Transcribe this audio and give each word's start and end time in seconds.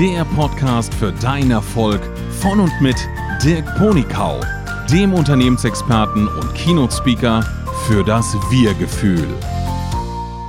der 0.00 0.24
Podcast 0.24 0.94
für 0.94 1.12
deinen 1.12 1.50
Erfolg 1.50 2.00
von 2.40 2.58
und 2.58 2.72
mit 2.80 2.96
Dirk 3.44 3.66
Ponikau, 3.76 4.40
dem 4.90 5.12
Unternehmensexperten 5.12 6.26
und 6.26 6.54
Keynote-Speaker 6.54 7.42
für 7.86 8.02
das 8.02 8.32
Wir-Gefühl. 8.50 9.28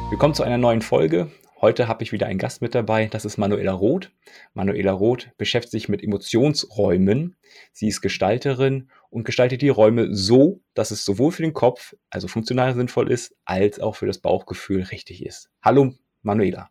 Willkommen 0.09 0.33
zu 0.33 0.43
einer 0.43 0.57
neuen 0.57 0.81
Folge. 0.81 1.29
Heute 1.59 1.89
habe 1.89 2.01
ich 2.01 2.13
wieder 2.13 2.27
einen 2.27 2.39
Gast 2.39 2.61
mit 2.61 2.73
dabei, 2.73 3.07
das 3.07 3.25
ist 3.25 3.37
Manuela 3.37 3.73
Roth. 3.73 4.09
Manuela 4.53 4.93
Roth 4.93 5.31
beschäftigt 5.35 5.71
sich 5.73 5.89
mit 5.89 6.01
Emotionsräumen. 6.01 7.35
Sie 7.73 7.89
ist 7.89 7.99
Gestalterin 7.99 8.89
und 9.09 9.25
gestaltet 9.25 9.61
die 9.61 9.67
Räume 9.67 10.15
so, 10.15 10.61
dass 10.75 10.91
es 10.91 11.03
sowohl 11.03 11.33
für 11.33 11.43
den 11.43 11.53
Kopf, 11.53 11.93
also 12.09 12.29
funktional 12.29 12.73
sinnvoll 12.73 13.11
ist, 13.11 13.35
als 13.43 13.81
auch 13.81 13.97
für 13.97 14.07
das 14.07 14.19
Bauchgefühl 14.19 14.83
richtig 14.83 15.25
ist. 15.25 15.49
Hallo 15.61 15.93
Manuela. 16.21 16.69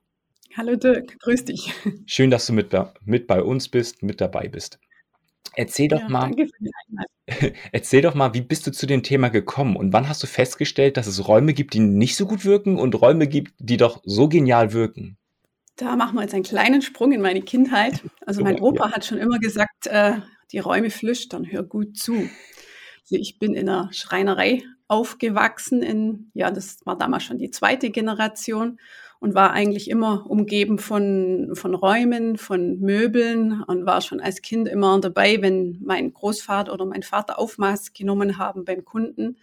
Hallo 0.56 0.74
Dirk, 0.74 1.16
grüß 1.20 1.44
dich. 1.44 1.72
Schön, 2.06 2.30
dass 2.30 2.46
du 2.46 2.52
mit, 2.52 2.74
mit 3.04 3.28
bei 3.28 3.40
uns 3.40 3.68
bist, 3.68 4.02
mit 4.02 4.20
dabei 4.20 4.48
bist. 4.48 4.80
Erzähl 5.54 5.86
doch 5.88 6.00
ja, 6.00 6.08
mal, 6.08 6.34
erzähl 7.72 8.02
doch 8.02 8.14
mal, 8.14 8.34
wie 8.34 8.40
bist 8.40 8.66
du 8.66 8.72
zu 8.72 8.86
dem 8.86 9.04
Thema 9.04 9.28
gekommen 9.28 9.76
und 9.76 9.92
wann 9.92 10.08
hast 10.08 10.22
du 10.22 10.26
festgestellt, 10.26 10.96
dass 10.96 11.06
es 11.06 11.28
Räume 11.28 11.54
gibt, 11.54 11.74
die 11.74 11.80
nicht 11.80 12.16
so 12.16 12.26
gut 12.26 12.44
wirken 12.44 12.78
und 12.78 13.00
Räume 13.00 13.28
gibt, 13.28 13.54
die 13.58 13.76
doch 13.76 14.02
so 14.04 14.28
genial 14.28 14.72
wirken? 14.72 15.16
Da 15.76 15.94
machen 15.94 16.16
wir 16.16 16.22
jetzt 16.22 16.34
einen 16.34 16.42
kleinen 16.42 16.82
Sprung 16.82 17.12
in 17.12 17.20
meine 17.20 17.42
Kindheit. 17.42 18.02
Also 18.26 18.42
mein 18.42 18.60
Opa 18.60 18.88
ja. 18.88 18.92
hat 18.92 19.04
schon 19.04 19.18
immer 19.18 19.38
gesagt, 19.38 19.86
äh, 19.86 20.14
die 20.50 20.58
Räume 20.58 20.90
flüstern, 20.90 21.46
hör 21.48 21.62
gut 21.62 21.96
zu. 21.96 22.14
Also 22.14 23.16
ich 23.16 23.38
bin 23.38 23.54
in 23.54 23.68
einer 23.68 23.92
Schreinerei 23.92 24.62
aufgewachsen, 24.88 25.82
in, 25.82 26.30
ja, 26.34 26.50
das 26.50 26.84
war 26.84 26.98
damals 26.98 27.22
schon 27.22 27.38
die 27.38 27.50
zweite 27.50 27.90
Generation 27.90 28.80
und 29.20 29.34
war 29.34 29.52
eigentlich 29.52 29.88
immer 29.90 30.28
umgeben 30.28 30.78
von, 30.78 31.50
von 31.52 31.74
Räumen, 31.74 32.38
von 32.38 32.80
Möbeln 32.80 33.62
und 33.62 33.84
war 33.84 34.00
schon 34.00 34.20
als 34.20 34.40
Kind 34.40 34.66
immer 34.66 34.98
dabei, 34.98 35.42
wenn 35.42 35.78
mein 35.82 36.12
Großvater 36.12 36.72
oder 36.72 36.86
mein 36.86 37.02
Vater 37.02 37.38
Aufmaß 37.38 37.92
genommen 37.92 38.38
haben 38.38 38.64
beim 38.64 38.84
Kunden 38.84 39.36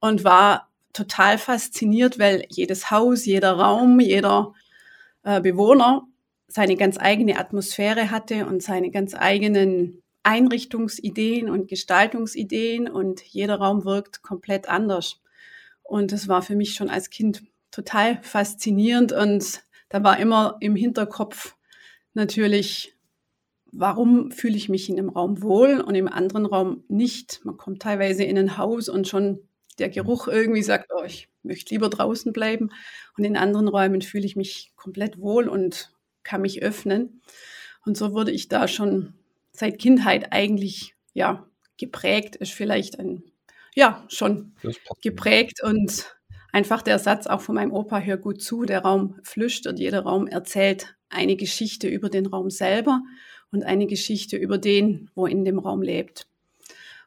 und 0.00 0.24
war 0.24 0.68
total 0.94 1.38
fasziniert, 1.38 2.18
weil 2.18 2.44
jedes 2.48 2.90
Haus, 2.90 3.26
jeder 3.26 3.52
Raum, 3.52 4.00
jeder 4.00 4.54
äh, 5.22 5.40
Bewohner 5.40 6.06
seine 6.48 6.76
ganz 6.76 6.98
eigene 6.98 7.38
Atmosphäre 7.38 8.10
hatte 8.10 8.46
und 8.46 8.62
seine 8.62 8.90
ganz 8.90 9.14
eigenen 9.14 10.02
Einrichtungsideen 10.22 11.48
und 11.48 11.68
Gestaltungsideen 11.68 12.88
und 12.88 13.22
jeder 13.22 13.56
Raum 13.56 13.84
wirkt 13.84 14.22
komplett 14.22 14.68
anders. 14.68 15.20
Und 15.82 16.12
das 16.12 16.26
war 16.26 16.42
für 16.42 16.56
mich 16.56 16.74
schon 16.74 16.90
als 16.90 17.10
Kind 17.10 17.42
total 17.70 18.22
faszinierend 18.22 19.12
und 19.12 19.62
da 19.88 20.02
war 20.02 20.18
immer 20.18 20.56
im 20.60 20.76
Hinterkopf 20.76 21.56
natürlich, 22.14 22.94
warum 23.72 24.30
fühle 24.30 24.56
ich 24.56 24.68
mich 24.68 24.88
in 24.88 24.98
einem 24.98 25.10
Raum 25.10 25.42
wohl 25.42 25.80
und 25.80 25.94
im 25.94 26.08
anderen 26.08 26.46
Raum 26.46 26.84
nicht. 26.88 27.40
Man 27.44 27.56
kommt 27.56 27.82
teilweise 27.82 28.24
in 28.24 28.38
ein 28.38 28.56
Haus 28.56 28.88
und 28.88 29.08
schon 29.08 29.40
der 29.78 29.88
Geruch 29.88 30.28
irgendwie 30.28 30.62
sagt, 30.62 30.90
oh, 30.96 31.04
ich 31.04 31.28
möchte 31.42 31.74
lieber 31.74 31.88
draußen 31.88 32.32
bleiben. 32.32 32.70
Und 33.16 33.24
in 33.24 33.36
anderen 33.36 33.68
Räumen 33.68 34.02
fühle 34.02 34.26
ich 34.26 34.36
mich 34.36 34.72
komplett 34.76 35.18
wohl 35.18 35.48
und 35.48 35.92
kann 36.22 36.42
mich 36.42 36.62
öffnen. 36.62 37.22
Und 37.84 37.96
so 37.96 38.12
wurde 38.12 38.30
ich 38.30 38.48
da 38.48 38.68
schon 38.68 39.14
seit 39.52 39.78
Kindheit 39.78 40.32
eigentlich, 40.32 40.94
ja, 41.14 41.46
geprägt, 41.78 42.36
ist 42.36 42.52
vielleicht 42.52 42.98
ein, 42.98 43.22
ja, 43.74 44.04
schon 44.08 44.54
geprägt 45.02 45.62
und 45.62 46.14
einfach 46.52 46.82
der 46.82 46.98
Satz 46.98 47.26
auch 47.26 47.40
von 47.40 47.54
meinem 47.54 47.72
Opa, 47.72 48.00
hör 48.00 48.16
gut 48.16 48.42
zu, 48.42 48.64
der 48.64 48.80
Raum 48.80 49.18
flüstert, 49.22 49.78
jeder 49.78 50.00
Raum 50.00 50.26
erzählt 50.26 50.96
eine 51.08 51.36
Geschichte 51.36 51.88
über 51.88 52.08
den 52.08 52.26
Raum 52.26 52.50
selber 52.50 53.02
und 53.50 53.64
eine 53.64 53.86
Geschichte 53.86 54.36
über 54.36 54.58
den, 54.58 55.10
wo 55.14 55.26
in 55.26 55.44
dem 55.44 55.58
Raum 55.58 55.82
lebt. 55.82 56.28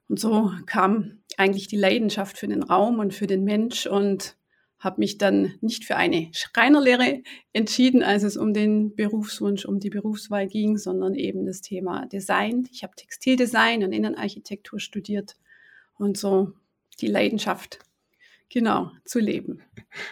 Und 0.09 0.19
so 0.19 0.51
kam 0.65 1.19
eigentlich 1.37 1.67
die 1.67 1.77
Leidenschaft 1.77 2.37
für 2.37 2.47
den 2.47 2.63
Raum 2.63 2.99
und 2.99 3.13
für 3.13 3.27
den 3.27 3.43
Mensch 3.43 3.87
und 3.87 4.35
habe 4.83 4.99
mich 4.99 5.17
dann 5.17 5.53
nicht 5.61 5.85
für 5.85 5.95
eine 5.95 6.29
Schreinerlehre 6.33 7.23
entschieden, 7.53 8.03
als 8.03 8.23
es 8.23 8.35
um 8.35 8.53
den 8.53 8.95
Berufswunsch, 8.95 9.63
um 9.63 9.79
die 9.79 9.89
Berufswahl 9.89 10.47
ging, 10.47 10.77
sondern 10.77 11.15
eben 11.15 11.45
das 11.45 11.61
Thema 11.61 12.05
Design. 12.05 12.67
Ich 12.71 12.83
habe 12.83 12.93
Textildesign 12.95 13.83
und 13.83 13.93
Innenarchitektur 13.93 14.81
studiert 14.81 15.37
und 15.97 16.17
so 16.17 16.51
die 16.99 17.07
Leidenschaft 17.07 17.79
Genau, 18.53 18.91
zu 19.03 19.19
leben. 19.19 19.63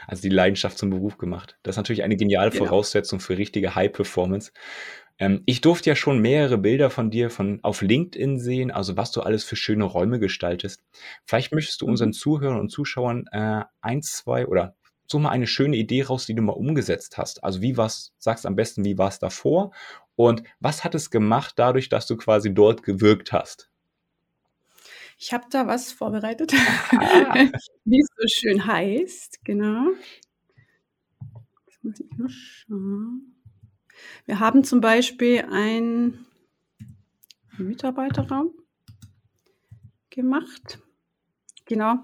Also 0.08 0.24
die 0.24 0.30
Leidenschaft 0.30 0.76
zum 0.76 0.90
Beruf 0.90 1.20
gemacht. 1.20 1.60
Das 1.62 1.74
ist 1.74 1.78
natürlich 1.78 2.02
eine 2.02 2.16
geniale 2.16 2.50
genau. 2.50 2.66
Voraussetzung 2.66 3.20
für 3.20 3.38
richtige 3.38 3.76
High-Performance. 3.76 4.52
Ähm, 5.20 5.44
ich 5.46 5.62
durfte 5.62 5.92
ja 5.92 5.96
schon 5.96 6.22
mehrere 6.22 6.58
Bilder 6.58 6.90
von 6.90 7.12
dir 7.12 7.30
von, 7.30 7.60
auf 7.62 7.84
LinkedIn 7.84 8.40
sehen, 8.40 8.72
also 8.72 8.98
was 8.98 9.12
du 9.12 9.22
alles 9.22 9.44
für 9.44 9.56
schöne 9.56 9.84
Räume 9.84 10.20
gestaltest. 10.20 10.84
Vielleicht 11.24 11.54
möchtest 11.54 11.82
du 11.82 11.86
unseren 11.86 12.10
mhm. 12.10 12.14
Zuhörern 12.14 12.60
und 12.60 12.70
Zuschauern 12.70 13.28
äh, 13.32 13.62
ein, 13.80 14.02
zwei 14.02 14.48
oder 14.48 14.76
so 15.06 15.20
mal 15.20 15.30
eine 15.30 15.46
schöne 15.46 15.78
Idee 15.78 16.02
raus, 16.02 16.26
die 16.26 16.34
du 16.34 16.42
mal 16.42 16.54
umgesetzt 16.54 17.20
hast. 17.20 17.44
Also 17.44 17.62
wie 17.62 17.78
war's, 17.78 18.12
sagst 18.18 18.48
am 18.48 18.56
besten, 18.56 18.84
wie 18.86 18.98
war 18.98 19.10
es 19.10 19.20
davor 19.20 19.72
und 20.16 20.42
was 20.60 20.84
hat 20.84 20.96
es 20.96 21.12
gemacht 21.12 21.54
dadurch, 21.58 21.90
dass 21.90 22.08
du 22.08 22.18
quasi 22.18 22.52
dort 22.52 22.82
gewirkt 22.82 23.34
hast? 23.34 23.71
Ich 25.24 25.34
habe 25.34 25.46
da 25.52 25.68
was 25.68 25.92
vorbereitet, 25.92 26.52
ah. 26.56 26.56
wie 27.86 28.00
es 28.00 28.08
so 28.18 28.28
schön 28.28 28.66
heißt. 28.66 29.46
Genau. 29.46 29.92
Jetzt 31.68 31.84
muss 31.84 32.00
ich 32.00 32.18
nur 32.18 32.28
schauen. 32.28 33.36
Wir 34.26 34.40
haben 34.40 34.64
zum 34.64 34.82
Beispiel 34.82 35.46
einen 35.52 36.26
Mitarbeiterraum 37.56 38.50
gemacht. 40.10 40.80
Genau. 41.66 42.00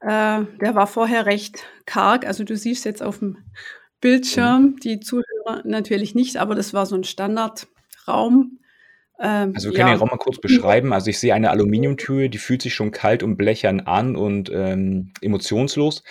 Äh, 0.00 0.46
der 0.62 0.74
war 0.74 0.86
vorher 0.86 1.26
recht 1.26 1.66
karg. 1.84 2.24
Also 2.24 2.44
du 2.44 2.56
siehst 2.56 2.86
jetzt 2.86 3.02
auf 3.02 3.18
dem 3.18 3.36
Bildschirm 4.00 4.62
mhm. 4.62 4.76
die 4.76 5.00
Zuhörer 5.00 5.60
natürlich 5.64 6.14
nicht, 6.14 6.38
aber 6.38 6.54
das 6.54 6.72
war 6.72 6.86
so 6.86 6.94
ein 6.94 7.04
Standardraum 7.04 8.59
ähm, 9.20 9.52
also 9.54 9.68
wir 9.68 9.76
können 9.76 9.88
ja. 9.88 9.94
den 9.94 10.00
Raum 10.00 10.08
mal 10.10 10.16
kurz 10.16 10.40
beschreiben. 10.40 10.92
Also 10.92 11.10
ich 11.10 11.18
sehe 11.18 11.34
eine 11.34 11.50
Aluminiumtür, 11.50 12.28
die 12.28 12.38
fühlt 12.38 12.62
sich 12.62 12.74
schon 12.74 12.90
kalt 12.90 13.22
und 13.22 13.36
blechern 13.36 13.80
an 13.80 14.16
und 14.16 14.50
ähm, 14.52 15.12
emotionslos. 15.20 16.02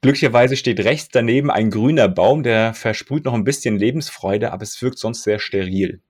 Glücklicherweise 0.00 0.56
steht 0.56 0.80
rechts 0.80 1.08
daneben 1.10 1.50
ein 1.50 1.70
grüner 1.70 2.08
Baum, 2.08 2.42
der 2.42 2.74
versprüht 2.74 3.24
noch 3.24 3.34
ein 3.34 3.44
bisschen 3.44 3.78
Lebensfreude, 3.78 4.52
aber 4.52 4.62
es 4.62 4.80
wirkt 4.80 4.98
sonst 4.98 5.22
sehr 5.22 5.38
steril. 5.38 6.02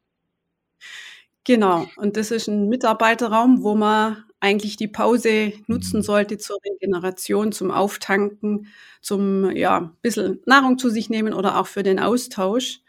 Genau, 1.45 1.87
und 1.97 2.19
das 2.19 2.31
ist 2.31 2.49
ein 2.49 2.69
Mitarbeiterraum, 2.69 3.63
wo 3.63 3.75
man 3.75 4.25
eigentlich 4.41 4.77
die 4.77 4.89
Pause 4.89 5.53
nutzen 5.67 5.99
mhm. 5.99 6.03
sollte 6.03 6.39
zur 6.39 6.59
Regeneration, 6.65 7.53
zum 7.53 7.71
Auftanken, 7.71 8.67
zum 9.01 9.51
ja, 9.57 9.95
bisschen 10.03 10.41
Nahrung 10.45 10.79
zu 10.79 10.91
sich 10.91 11.09
nehmen 11.09 11.33
oder 11.33 11.59
auch 11.59 11.67
für 11.67 11.83
den 11.83 11.99
Austausch. 11.99 12.81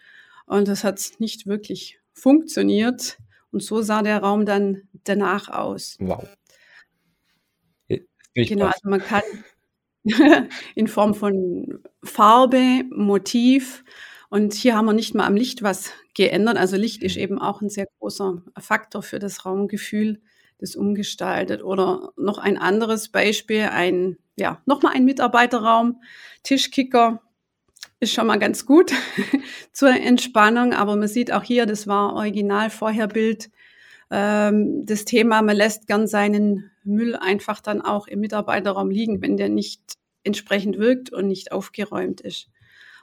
Und 0.46 0.68
das 0.68 0.84
hat 0.84 1.02
nicht 1.20 1.48
wirklich 1.48 2.00
funktioniert. 2.12 3.18
Und 3.52 3.64
so 3.64 3.82
sah 3.82 4.02
der 4.02 4.20
Raum 4.20 4.46
dann 4.46 4.84
danach 5.04 5.50
aus. 5.50 5.98
Wow. 6.00 6.28
Genau, 8.36 8.66
also 8.68 8.88
man 8.88 9.02
kann 9.02 9.24
in 10.76 10.88
Form 10.88 11.14
von 11.14 11.84
Farbe, 12.04 12.84
Motiv 12.92 13.84
und 14.30 14.54
hier 14.54 14.76
haben 14.76 14.86
wir 14.86 14.94
nicht 14.94 15.16
mal 15.16 15.26
am 15.26 15.36
Licht 15.36 15.64
was 15.64 15.92
geändert. 16.14 16.58
Also 16.58 16.78
Licht 16.78 17.02
ist 17.02 17.16
mhm. 17.16 17.24
eben 17.24 17.40
auch 17.40 17.62
ein 17.62 17.70
sehr 17.70 17.88
großer 18.00 18.44
Faktor 18.60 19.02
für 19.02 19.20
das 19.20 19.46
Raumgefühl, 19.46 20.22
das 20.60 20.76
umgestaltet. 20.76 21.64
Oder 21.64 22.12
noch 22.16 22.38
ein 22.38 22.58
anderes 22.58 23.10
Beispiel, 23.10 23.64
ein, 23.64 24.18
ja, 24.38 24.62
nochmal 24.66 24.94
ein 24.94 25.06
Mitarbeiterraum, 25.06 26.02
Tischkicker, 26.44 27.22
ist 28.00 28.14
schon 28.14 28.28
mal 28.28 28.40
ganz 28.40 28.66
gut 28.66 28.94
zur 29.74 29.90
Entspannung, 29.90 30.74
aber 30.74 30.96
man 30.96 31.08
sieht 31.08 31.32
auch 31.32 31.44
hier, 31.44 31.66
das 31.66 31.88
war 31.88 32.14
original 32.14 32.70
Vorherbild, 32.70 33.50
ähm, 34.10 34.86
das 34.86 35.06
Thema, 35.06 35.42
man 35.42 35.56
lässt 35.56 35.88
gern 35.88 36.08
seinen 36.08 36.72
Müll 36.84 37.16
einfach 37.16 37.62
dann 37.62 37.82
auch 37.82 38.08
im 38.08 38.20
Mitarbeiterraum 38.20 38.90
liegen, 38.90 39.22
wenn 39.22 39.38
der 39.38 39.50
nicht 39.50 39.82
entsprechend 40.24 40.78
wirkt 40.78 41.12
und 41.12 41.28
nicht 41.28 41.52
aufgeräumt 41.52 42.22
ist. 42.22 42.50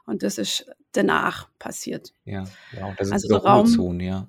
Und 0.04 0.22
das 0.22 0.38
ist 0.38 0.66
danach 0.92 1.48
passiert. 1.58 2.12
Ja, 2.24 2.44
ja 2.76 2.94
das 2.96 3.08
ist 3.08 3.12
also 3.12 3.28
so 3.28 3.36
Ruhezonen, 3.36 4.00
ja. 4.00 4.28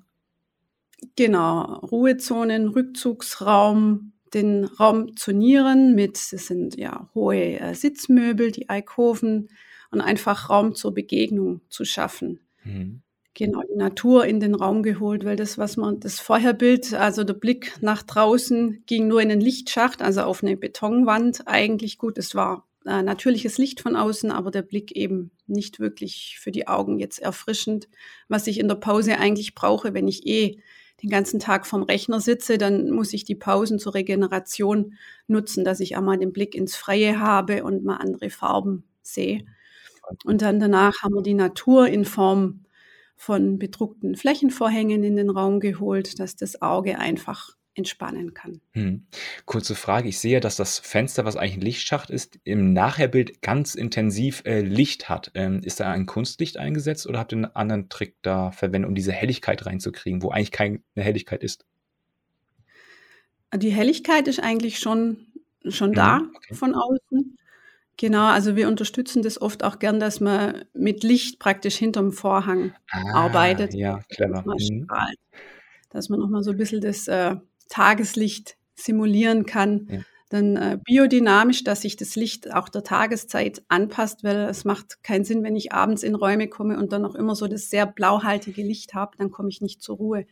Genau, 1.14 1.62
Ruhezonen, 1.78 2.68
Rückzugsraum, 2.68 4.12
den 4.34 4.64
Raum 4.64 5.16
zu 5.16 5.32
Nieren 5.32 5.94
mit, 5.94 6.16
das 6.32 6.46
sind 6.46 6.76
ja 6.76 7.08
hohe 7.14 7.60
äh, 7.60 7.74
Sitzmöbel, 7.74 8.50
die 8.50 8.68
Alkoven, 8.68 9.48
und 9.90 10.00
einfach 10.00 10.50
Raum 10.50 10.74
zur 10.74 10.94
Begegnung 10.94 11.60
zu 11.68 11.84
schaffen. 11.84 12.40
Mhm. 12.64 13.02
Genau, 13.34 13.62
die 13.62 13.78
Natur 13.78 14.26
in 14.26 14.40
den 14.40 14.56
Raum 14.56 14.82
geholt, 14.82 15.24
weil 15.24 15.36
das, 15.36 15.58
was 15.58 15.76
man, 15.76 16.00
das 16.00 16.18
Vorherbild, 16.18 16.92
also 16.94 17.22
der 17.22 17.34
Blick 17.34 17.74
nach 17.80 18.02
draußen 18.02 18.82
ging 18.86 19.06
nur 19.06 19.22
in 19.22 19.28
den 19.28 19.40
Lichtschacht, 19.40 20.02
also 20.02 20.22
auf 20.22 20.42
eine 20.42 20.56
Betonwand 20.56 21.46
eigentlich 21.46 21.98
gut. 21.98 22.18
Es 22.18 22.34
war 22.34 22.66
äh, 22.84 23.00
natürliches 23.02 23.56
Licht 23.56 23.80
von 23.80 23.94
außen, 23.94 24.32
aber 24.32 24.50
der 24.50 24.62
Blick 24.62 24.96
eben 24.96 25.30
nicht 25.46 25.78
wirklich 25.78 26.38
für 26.40 26.50
die 26.50 26.66
Augen 26.66 26.98
jetzt 26.98 27.20
erfrischend. 27.20 27.88
Was 28.26 28.48
ich 28.48 28.58
in 28.58 28.66
der 28.66 28.74
Pause 28.74 29.18
eigentlich 29.18 29.54
brauche, 29.54 29.94
wenn 29.94 30.08
ich 30.08 30.26
eh 30.26 30.58
den 31.02 31.10
ganzen 31.10 31.38
Tag 31.38 31.66
vom 31.66 31.84
Rechner 31.84 32.20
sitze, 32.20 32.58
dann 32.58 32.90
muss 32.90 33.12
ich 33.12 33.24
die 33.24 33.36
Pausen 33.36 33.78
zur 33.78 33.94
Regeneration 33.94 34.94
nutzen, 35.28 35.64
dass 35.64 35.78
ich 35.78 35.96
einmal 35.96 36.18
den 36.18 36.32
Blick 36.32 36.54
ins 36.54 36.74
Freie 36.74 37.20
habe 37.20 37.62
und 37.62 37.84
mal 37.84 37.98
andere 37.98 38.30
Farben 38.30 38.84
sehe. 39.02 39.44
Und 40.24 40.42
dann 40.42 40.60
danach 40.60 41.02
haben 41.02 41.14
wir 41.14 41.22
die 41.22 41.34
Natur 41.34 41.88
in 41.88 42.04
Form 42.04 42.64
von 43.16 43.58
bedruckten 43.58 44.14
Flächenvorhängen 44.14 45.02
in 45.02 45.16
den 45.16 45.30
Raum 45.30 45.60
geholt, 45.60 46.20
dass 46.20 46.36
das 46.36 46.62
Auge 46.62 46.98
einfach 46.98 47.56
entspannen 47.78 48.34
kann. 48.34 48.60
Hm. 48.72 49.06
Kurze 49.46 49.74
Frage, 49.74 50.08
ich 50.08 50.18
sehe, 50.18 50.40
dass 50.40 50.56
das 50.56 50.78
Fenster, 50.78 51.24
was 51.24 51.36
eigentlich 51.36 51.56
ein 51.56 51.62
Lichtschacht 51.62 52.10
ist, 52.10 52.38
im 52.44 52.72
Nachherbild 52.72 53.40
ganz 53.40 53.74
intensiv 53.74 54.42
äh, 54.44 54.60
Licht 54.60 55.08
hat. 55.08 55.30
Ähm, 55.34 55.60
ist 55.62 55.80
da 55.80 55.90
ein 55.90 56.06
Kunstlicht 56.06 56.56
eingesetzt 56.56 57.06
oder 57.06 57.20
habt 57.20 57.32
ihr 57.32 57.36
einen 57.36 57.56
anderen 57.56 57.88
Trick 57.88 58.16
da 58.22 58.50
verwendet, 58.50 58.88
um 58.88 58.94
diese 58.94 59.12
Helligkeit 59.12 59.64
reinzukriegen, 59.64 60.22
wo 60.22 60.30
eigentlich 60.30 60.50
keine 60.50 60.80
Helligkeit 60.96 61.42
ist? 61.42 61.64
Die 63.54 63.70
Helligkeit 63.70 64.28
ist 64.28 64.40
eigentlich 64.40 64.78
schon, 64.78 65.28
schon 65.66 65.92
da 65.92 66.18
mhm, 66.18 66.32
okay. 66.36 66.54
von 66.54 66.74
außen. 66.74 67.38
Genau, 67.98 68.26
also 68.26 68.54
wir 68.54 68.68
unterstützen 68.68 69.22
das 69.22 69.42
oft 69.42 69.64
auch 69.64 69.80
gern, 69.80 69.98
dass 69.98 70.20
man 70.20 70.64
mit 70.72 71.02
Licht 71.02 71.40
praktisch 71.40 71.74
hinterm 71.74 72.12
Vorhang 72.12 72.72
ah, 72.92 73.24
arbeitet. 73.24 73.74
Ja, 73.74 74.00
clever. 74.08 74.44
Mhm. 74.46 74.86
Dass 75.90 76.08
man 76.08 76.20
nochmal 76.20 76.44
so 76.44 76.52
ein 76.52 76.56
bisschen 76.56 76.80
das 76.80 77.08
äh, 77.08 77.34
Tageslicht 77.68 78.56
simulieren 78.76 79.46
kann. 79.46 79.88
Ja. 79.90 80.00
Dann 80.28 80.56
äh, 80.56 80.78
biodynamisch, 80.84 81.64
dass 81.64 81.82
sich 81.82 81.96
das 81.96 82.14
Licht 82.14 82.54
auch 82.54 82.68
der 82.68 82.84
Tageszeit 82.84 83.62
anpasst, 83.68 84.22
weil 84.22 84.36
es 84.48 84.64
macht 84.64 85.02
keinen 85.02 85.24
Sinn, 85.24 85.42
wenn 85.42 85.56
ich 85.56 85.72
abends 85.72 86.04
in 86.04 86.14
Räume 86.14 86.46
komme 86.46 86.78
und 86.78 86.92
dann 86.92 87.02
noch 87.02 87.16
immer 87.16 87.34
so 87.34 87.48
das 87.48 87.68
sehr 87.68 87.86
blauhaltige 87.86 88.62
Licht 88.62 88.94
habe, 88.94 89.16
dann 89.16 89.32
komme 89.32 89.48
ich 89.48 89.60
nicht 89.60 89.82
zur 89.82 89.96
Ruhe. 89.96 90.26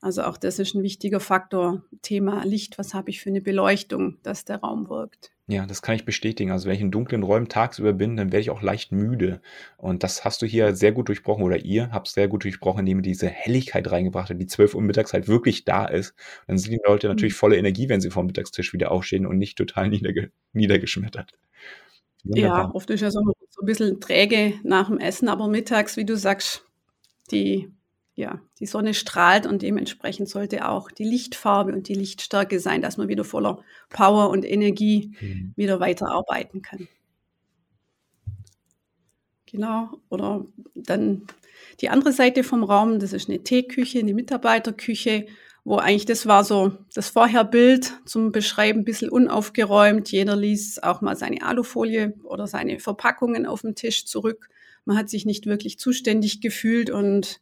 Also 0.00 0.22
auch 0.22 0.36
das 0.36 0.60
ist 0.60 0.74
ein 0.74 0.82
wichtiger 0.84 1.20
Faktor. 1.20 1.82
Thema 2.02 2.44
Licht, 2.44 2.78
was 2.78 2.94
habe 2.94 3.10
ich 3.10 3.20
für 3.20 3.30
eine 3.30 3.40
Beleuchtung, 3.40 4.18
dass 4.22 4.44
der 4.44 4.60
Raum 4.60 4.88
wirkt. 4.88 5.32
Ja, 5.50 5.66
das 5.66 5.82
kann 5.82 5.96
ich 5.96 6.04
bestätigen. 6.04 6.52
Also 6.52 6.68
wenn 6.68 6.76
ich 6.76 6.80
in 6.80 6.92
dunklen 6.92 7.24
Räumen 7.24 7.48
tagsüber 7.48 7.92
bin, 7.92 8.16
dann 8.16 8.30
werde 8.30 8.42
ich 8.42 8.50
auch 8.50 8.62
leicht 8.62 8.92
müde. 8.92 9.40
Und 9.78 10.04
das 10.04 10.24
hast 10.24 10.42
du 10.42 10.46
hier 10.46 10.76
sehr 10.76 10.92
gut 10.92 11.08
durchbrochen 11.08 11.42
oder 11.42 11.58
ihr 11.64 11.90
habt 11.90 12.06
es 12.06 12.14
sehr 12.14 12.28
gut 12.28 12.44
durchbrochen, 12.44 12.80
indem 12.80 12.98
ihr 12.98 13.02
diese 13.02 13.28
Helligkeit 13.28 13.90
reingebracht 13.90 14.30
habt, 14.30 14.40
die 14.40 14.46
12 14.46 14.76
Uhr 14.76 14.82
mittags 14.82 15.12
halt 15.12 15.26
wirklich 15.26 15.64
da 15.64 15.86
ist. 15.86 16.14
dann 16.46 16.56
sind 16.56 16.70
die 16.70 16.80
Leute 16.86 17.08
natürlich 17.08 17.34
mhm. 17.34 17.38
voller 17.38 17.56
Energie, 17.56 17.88
wenn 17.88 18.00
sie 18.00 18.10
vom 18.10 18.26
Mittagstisch 18.26 18.72
wieder 18.72 18.92
aufstehen 18.92 19.26
und 19.26 19.38
nicht 19.38 19.58
total 19.58 19.88
niederge 19.88 20.30
niedergeschmettert. 20.52 21.32
Wunderbar. 22.22 22.58
Ja, 22.60 22.70
oft 22.72 22.88
ist 22.90 23.00
ja 23.00 23.10
so, 23.10 23.20
so 23.50 23.62
ein 23.62 23.66
bisschen 23.66 23.98
träge 23.98 24.54
nach 24.62 24.86
dem 24.86 24.98
Essen, 24.98 25.28
aber 25.28 25.48
mittags, 25.48 25.96
wie 25.96 26.04
du 26.04 26.16
sagst, 26.16 26.64
die 27.32 27.72
ja, 28.20 28.40
die 28.58 28.66
Sonne 28.66 28.92
strahlt 28.92 29.46
und 29.46 29.62
dementsprechend 29.62 30.28
sollte 30.28 30.68
auch 30.68 30.90
die 30.90 31.04
Lichtfarbe 31.04 31.72
und 31.72 31.88
die 31.88 31.94
Lichtstärke 31.94 32.60
sein, 32.60 32.82
dass 32.82 32.98
man 32.98 33.08
wieder 33.08 33.24
voller 33.24 33.64
Power 33.88 34.28
und 34.28 34.44
Energie 34.44 35.16
mhm. 35.20 35.52
wieder 35.56 35.80
weiterarbeiten 35.80 36.60
kann. 36.60 36.86
Genau, 39.46 39.88
oder 40.10 40.46
dann 40.74 41.26
die 41.80 41.88
andere 41.88 42.12
Seite 42.12 42.44
vom 42.44 42.62
Raum, 42.62 43.00
das 43.00 43.12
ist 43.12 43.28
eine 43.28 43.42
Teeküche, 43.42 43.98
eine 43.98 44.14
Mitarbeiterküche, 44.14 45.26
wo 45.64 45.76
eigentlich 45.76 46.06
das 46.06 46.26
war 46.26 46.44
so 46.44 46.72
das 46.94 47.08
Vorherbild 47.08 47.94
zum 48.04 48.32
Beschreiben, 48.32 48.80
ein 48.80 48.84
bisschen 48.84 49.10
unaufgeräumt. 49.10 50.12
Jeder 50.12 50.36
ließ 50.36 50.82
auch 50.82 51.00
mal 51.00 51.16
seine 51.16 51.42
Alufolie 51.42 52.14
oder 52.22 52.46
seine 52.46 52.78
Verpackungen 52.80 53.46
auf 53.46 53.62
dem 53.62 53.74
Tisch 53.74 54.04
zurück. 54.04 54.48
Man 54.84 54.96
hat 54.96 55.08
sich 55.08 55.24
nicht 55.24 55.46
wirklich 55.46 55.78
zuständig 55.78 56.40
gefühlt 56.40 56.90
und 56.90 57.40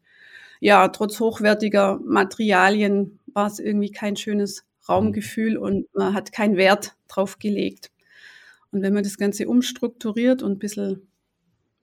ja, 0.61 0.89
trotz 0.89 1.21
hochwertiger 1.21 2.01
Materialien 2.05 3.19
war 3.27 3.47
es 3.47 3.59
irgendwie 3.59 3.91
kein 3.91 4.17
schönes 4.17 4.65
Raumgefühl 4.89 5.57
mhm. 5.57 5.63
und 5.63 5.95
man 5.95 6.15
hat 6.15 6.33
keinen 6.33 6.57
Wert 6.57 6.97
drauf 7.09 7.39
gelegt. 7.39 7.91
Und 8.71 8.83
wenn 8.83 8.95
man 8.95 9.03
das 9.05 9.19
Ganze 9.19 9.49
umstrukturiert 9.49 10.43
und 10.43 10.53
ein 10.53 10.59
bisschen 10.59 11.09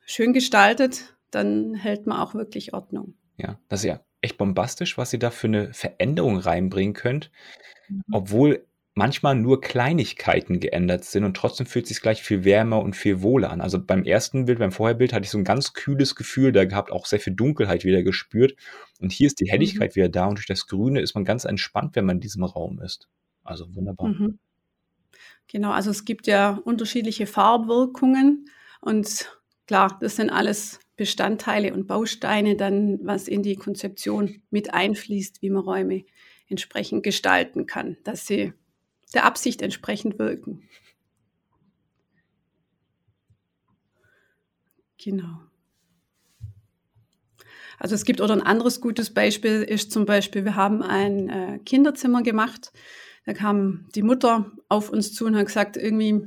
schön 0.05 0.33
gestaltet, 0.33 1.15
dann 1.31 1.73
hält 1.73 2.05
man 2.05 2.19
auch 2.19 2.35
wirklich 2.35 2.73
Ordnung. 2.73 3.15
Ja, 3.37 3.59
das 3.67 3.81
ist 3.81 3.87
ja 3.87 4.01
echt 4.21 4.37
bombastisch, 4.37 4.97
was 4.97 5.13
ihr 5.13 5.19
da 5.19 5.29
für 5.29 5.47
eine 5.47 5.73
Veränderung 5.73 6.37
reinbringen 6.37 6.93
könnt, 6.93 7.31
mhm. 7.89 8.03
obwohl 8.11 8.65
manchmal 8.95 9.35
nur 9.35 9.59
Kleinigkeiten 9.59 10.61
geändert 10.61 11.03
sind 11.03 11.25
und 11.25 11.35
trotzdem 11.35 11.67
fühlt 11.67 11.85
sich 11.85 12.01
gleich 12.01 12.23
viel 12.23 12.45
wärmer 12.45 12.79
und 12.79 12.95
viel 12.95 13.21
wohler 13.21 13.51
an. 13.51 13.59
Also 13.59 13.77
beim 13.83 14.03
ersten 14.03 14.45
Bild, 14.45 14.59
beim 14.59 14.71
Vorherbild 14.71 15.11
hatte 15.11 15.25
ich 15.25 15.29
so 15.29 15.37
ein 15.37 15.43
ganz 15.43 15.73
kühles 15.73 16.15
Gefühl 16.15 16.53
da 16.53 16.63
gehabt, 16.63 16.91
auch 16.91 17.05
sehr 17.05 17.19
viel 17.19 17.33
Dunkelheit 17.33 17.83
wieder 17.83 18.03
gespürt. 18.03 18.55
Und 19.01 19.11
hier 19.11 19.27
ist 19.27 19.41
die 19.41 19.51
Helligkeit 19.51 19.91
mhm. 19.91 19.95
wieder 19.95 20.09
da 20.09 20.27
und 20.27 20.37
durch 20.37 20.47
das 20.47 20.67
Grüne 20.67 21.01
ist 21.01 21.13
man 21.13 21.25
ganz 21.25 21.43
entspannt, 21.43 21.95
wenn 21.95 22.05
man 22.05 22.17
in 22.17 22.21
diesem 22.21 22.45
Raum 22.45 22.79
ist. 22.81 23.09
Also 23.43 23.75
wunderbar. 23.75 24.07
Mhm. 24.07 24.39
Genau, 25.47 25.71
also 25.71 25.91
es 25.91 26.05
gibt 26.05 26.25
ja 26.25 26.59
unterschiedliche 26.63 27.27
Farbwirkungen 27.27 28.49
und 28.79 29.29
klar, 29.67 29.97
das 29.99 30.15
sind 30.15 30.29
alles 30.29 30.79
Bestandteile 30.95 31.73
und 31.73 31.87
Bausteine 31.87 32.55
dann, 32.55 32.99
was 33.03 33.27
in 33.27 33.43
die 33.43 33.57
Konzeption 33.57 34.41
mit 34.49 34.73
einfließt, 34.73 35.41
wie 35.41 35.49
man 35.49 35.63
Räume 35.63 36.05
entsprechend 36.47 37.03
gestalten 37.03 37.65
kann, 37.65 37.97
dass 38.03 38.25
sie 38.25 38.53
der 39.13 39.25
Absicht 39.25 39.61
entsprechend 39.61 40.19
wirken. 40.19 40.67
Genau. 44.97 45.41
Also 47.77 47.95
es 47.95 48.05
gibt 48.05 48.21
oder 48.21 48.33
ein 48.33 48.41
anderes 48.41 48.81
gutes 48.81 49.13
Beispiel 49.13 49.61
ist 49.61 49.91
zum 49.91 50.05
Beispiel, 50.05 50.45
wir 50.45 50.55
haben 50.55 50.81
ein 50.81 51.29
äh, 51.29 51.59
Kinderzimmer 51.59 52.23
gemacht. 52.23 52.71
Da 53.25 53.33
kam 53.33 53.87
die 53.95 54.03
Mutter 54.03 54.51
auf 54.69 54.89
uns 54.89 55.13
zu 55.13 55.25
und 55.25 55.35
hat 55.35 55.47
gesagt, 55.47 55.77
irgendwie, 55.77 56.21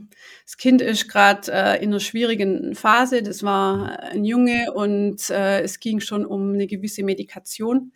das 0.45 0.57
Kind 0.57 0.83
ist 0.83 1.09
gerade 1.09 1.51
äh, 1.53 1.83
in 1.83 1.91
einer 1.91 2.01
schwierigen 2.01 2.75
Phase. 2.75 3.23
Das 3.23 3.43
war 3.43 4.01
ein 4.01 4.25
Junge 4.25 4.73
und 4.73 5.31
äh, 5.31 5.63
es 5.63 5.81
ging 5.81 6.01
schon 6.01 6.27
um 6.27 6.53
eine 6.53 6.67
gewisse 6.67 7.05
Medikation 7.05 7.93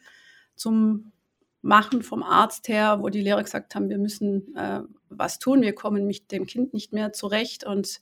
zum 0.55 1.12
machen 1.62 2.03
vom 2.03 2.23
Arzt 2.23 2.69
her, 2.69 2.99
wo 3.00 3.09
die 3.09 3.20
Lehrer 3.20 3.43
gesagt 3.43 3.75
haben, 3.75 3.88
wir 3.88 3.99
müssen 3.99 4.55
äh, 4.56 4.81
was 5.09 5.38
tun, 5.38 5.62
wir 5.62 5.75
kommen 5.75 6.06
mit 6.06 6.32
dem 6.32 6.47
Kind 6.47 6.75
nicht 6.75 6.93
mehr 6.93 7.12
zurecht. 7.12 7.64
Und 7.64 8.00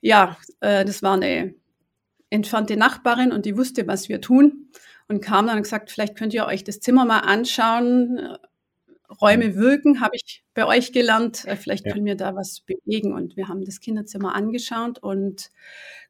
ja, 0.00 0.36
äh, 0.60 0.84
das 0.84 1.02
war 1.02 1.14
eine 1.14 1.54
entfernte 2.30 2.76
Nachbarin 2.76 3.32
und 3.32 3.44
die 3.44 3.56
wusste, 3.56 3.86
was 3.86 4.08
wir 4.08 4.20
tun 4.20 4.68
und 5.08 5.20
kam 5.20 5.46
dann 5.46 5.56
und 5.56 5.62
gesagt, 5.62 5.90
vielleicht 5.90 6.16
könnt 6.16 6.34
ihr 6.34 6.46
euch 6.46 6.64
das 6.64 6.80
Zimmer 6.80 7.04
mal 7.04 7.20
anschauen. 7.20 8.36
Räume 9.20 9.54
wirken, 9.54 10.00
habe 10.00 10.16
ich 10.16 10.44
bei 10.54 10.66
euch 10.66 10.92
gelernt. 10.92 11.44
Äh, 11.44 11.56
vielleicht 11.56 11.86
ja. 11.86 11.92
können 11.92 12.06
wir 12.06 12.16
da 12.16 12.34
was 12.34 12.60
bewegen. 12.60 13.14
Und 13.14 13.36
wir 13.36 13.48
haben 13.48 13.64
das 13.64 13.80
Kinderzimmer 13.80 14.34
angeschaut. 14.34 14.98
Und 14.98 15.50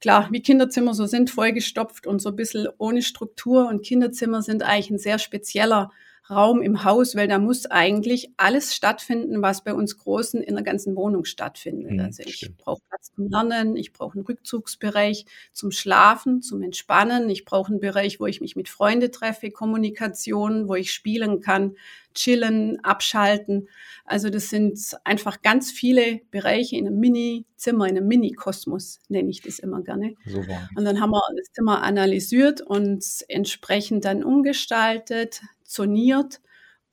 klar, 0.00 0.28
wie 0.32 0.40
Kinderzimmer 0.40 0.94
so 0.94 1.06
sind, 1.06 1.30
vollgestopft 1.30 2.06
und 2.06 2.20
so 2.20 2.30
ein 2.30 2.36
bisschen 2.36 2.68
ohne 2.78 3.02
Struktur. 3.02 3.68
Und 3.68 3.84
Kinderzimmer 3.84 4.40
sind 4.42 4.62
eigentlich 4.62 4.90
ein 4.90 4.98
sehr 4.98 5.18
spezieller 5.18 5.90
Raum 6.28 6.60
im 6.60 6.84
Haus, 6.84 7.14
weil 7.14 7.28
da 7.28 7.38
muss 7.38 7.66
eigentlich 7.66 8.30
alles 8.36 8.74
stattfinden, 8.74 9.42
was 9.42 9.62
bei 9.62 9.74
uns 9.74 9.96
Großen 9.98 10.42
in 10.42 10.54
der 10.54 10.64
ganzen 10.64 10.96
Wohnung 10.96 11.24
stattfindet. 11.24 11.92
Mhm, 11.92 12.00
also 12.00 12.22
ich 12.24 12.50
brauche 12.58 12.82
zum 13.14 13.28
Lernen, 13.28 13.76
ich 13.76 13.92
brauche 13.92 14.14
einen 14.14 14.26
Rückzugsbereich 14.26 15.26
zum 15.52 15.70
Schlafen, 15.70 16.42
zum 16.42 16.62
Entspannen, 16.62 17.28
ich 17.30 17.44
brauche 17.44 17.70
einen 17.70 17.80
Bereich, 17.80 18.20
wo 18.20 18.26
ich 18.26 18.40
mich 18.40 18.56
mit 18.56 18.68
Freunden 18.68 19.12
treffe, 19.12 19.50
Kommunikation, 19.50 20.68
wo 20.68 20.74
ich 20.74 20.92
spielen 20.92 21.40
kann, 21.40 21.76
chillen, 22.14 22.82
abschalten. 22.84 23.68
Also 24.04 24.30
das 24.30 24.50
sind 24.50 24.78
einfach 25.04 25.42
ganz 25.42 25.70
viele 25.70 26.20
Bereiche 26.30 26.76
in 26.76 26.86
einem 26.86 26.98
Mini-Zimmer, 26.98 27.86
in 27.88 27.96
einem 27.96 28.08
Mini-Kosmos, 28.08 29.00
nenne 29.08 29.30
ich 29.30 29.42
das 29.42 29.58
immer 29.58 29.82
gerne. 29.82 30.14
Super. 30.24 30.68
Und 30.76 30.84
dann 30.84 31.00
haben 31.00 31.10
wir 31.10 31.22
das 31.36 31.52
Zimmer 31.52 31.82
analysiert 31.82 32.60
und 32.60 33.04
entsprechend 33.28 34.04
dann 34.04 34.24
umgestaltet, 34.24 35.42
zoniert 35.64 36.40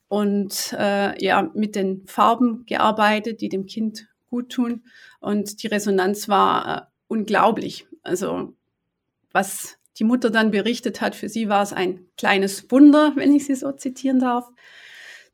und 0.07 0.75
äh, 0.77 1.23
ja, 1.23 1.49
mit 1.55 1.75
den 1.75 2.05
Farben 2.05 2.65
gearbeitet, 2.65 3.41
die 3.41 3.49
dem 3.49 3.65
Kind 3.65 4.07
gut 4.33 4.49
tun. 4.49 4.81
Und 5.19 5.61
die 5.61 5.67
Resonanz 5.67 6.27
war 6.27 6.67
äh, 6.67 6.81
unglaublich. 7.07 7.85
Also 8.01 8.55
was 9.31 9.77
die 9.99 10.05
Mutter 10.05 10.31
dann 10.31 10.49
berichtet 10.49 11.01
hat, 11.01 11.15
für 11.15 11.29
sie 11.29 11.49
war 11.49 11.61
es 11.61 11.71
ein 11.71 12.07
kleines 12.17 12.71
Wunder, 12.71 13.13
wenn 13.15 13.35
ich 13.35 13.45
sie 13.45 13.53
so 13.53 13.71
zitieren 13.73 14.19
darf. 14.19 14.49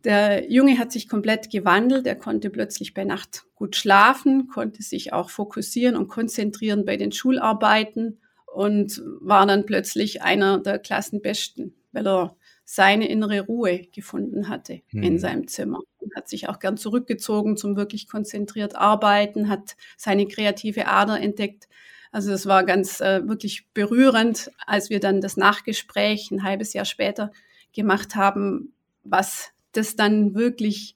Der 0.03 0.51
Junge 0.51 0.77
hat 0.77 0.91
sich 0.91 1.07
komplett 1.07 1.49
gewandelt. 1.49 2.05
Er 2.07 2.17
konnte 2.17 2.49
plötzlich 2.49 2.93
bei 2.93 3.05
Nacht 3.05 3.45
gut 3.55 3.77
schlafen, 3.77 4.47
konnte 4.47 4.83
sich 4.83 5.13
auch 5.13 5.29
fokussieren 5.29 5.95
und 5.95 6.09
konzentrieren 6.09 6.83
bei 6.83 6.97
den 6.97 7.13
Schularbeiten 7.13 8.19
und 8.53 9.01
war 9.21 9.45
dann 9.45 9.65
plötzlich 9.65 10.21
einer 10.21 10.59
der 10.59 10.77
Klassenbesten, 10.77 11.73
weil 11.93 12.05
er 12.05 12.35
seine 12.71 13.09
innere 13.09 13.41
Ruhe 13.41 13.79
gefunden 13.91 14.47
hatte 14.47 14.81
hm. 14.89 15.01
in 15.01 15.17
seinem 15.17 15.47
Zimmer. 15.47 15.79
hat 16.15 16.29
sich 16.29 16.49
auch 16.49 16.59
gern 16.59 16.77
zurückgezogen 16.77 17.57
zum 17.57 17.75
wirklich 17.75 18.07
konzentriert 18.07 18.75
arbeiten, 18.75 19.49
hat 19.49 19.75
seine 19.97 20.27
kreative 20.27 20.85
Ader 20.85 21.19
entdeckt. 21.19 21.67
Also 22.11 22.31
es 22.31 22.45
war 22.45 22.63
ganz 22.63 23.01
äh, 23.01 23.27
wirklich 23.27 23.67
berührend, 23.73 24.51
als 24.67 24.91
wir 24.91 24.99
dann 24.99 25.19
das 25.19 25.35
Nachgespräch 25.35 26.29
ein 26.29 26.43
halbes 26.43 26.73
Jahr 26.73 26.85
später 26.85 27.31
gemacht 27.73 28.15
haben, 28.15 28.71
was 29.03 29.51
das 29.71 29.95
dann 29.95 30.35
wirklich 30.35 30.95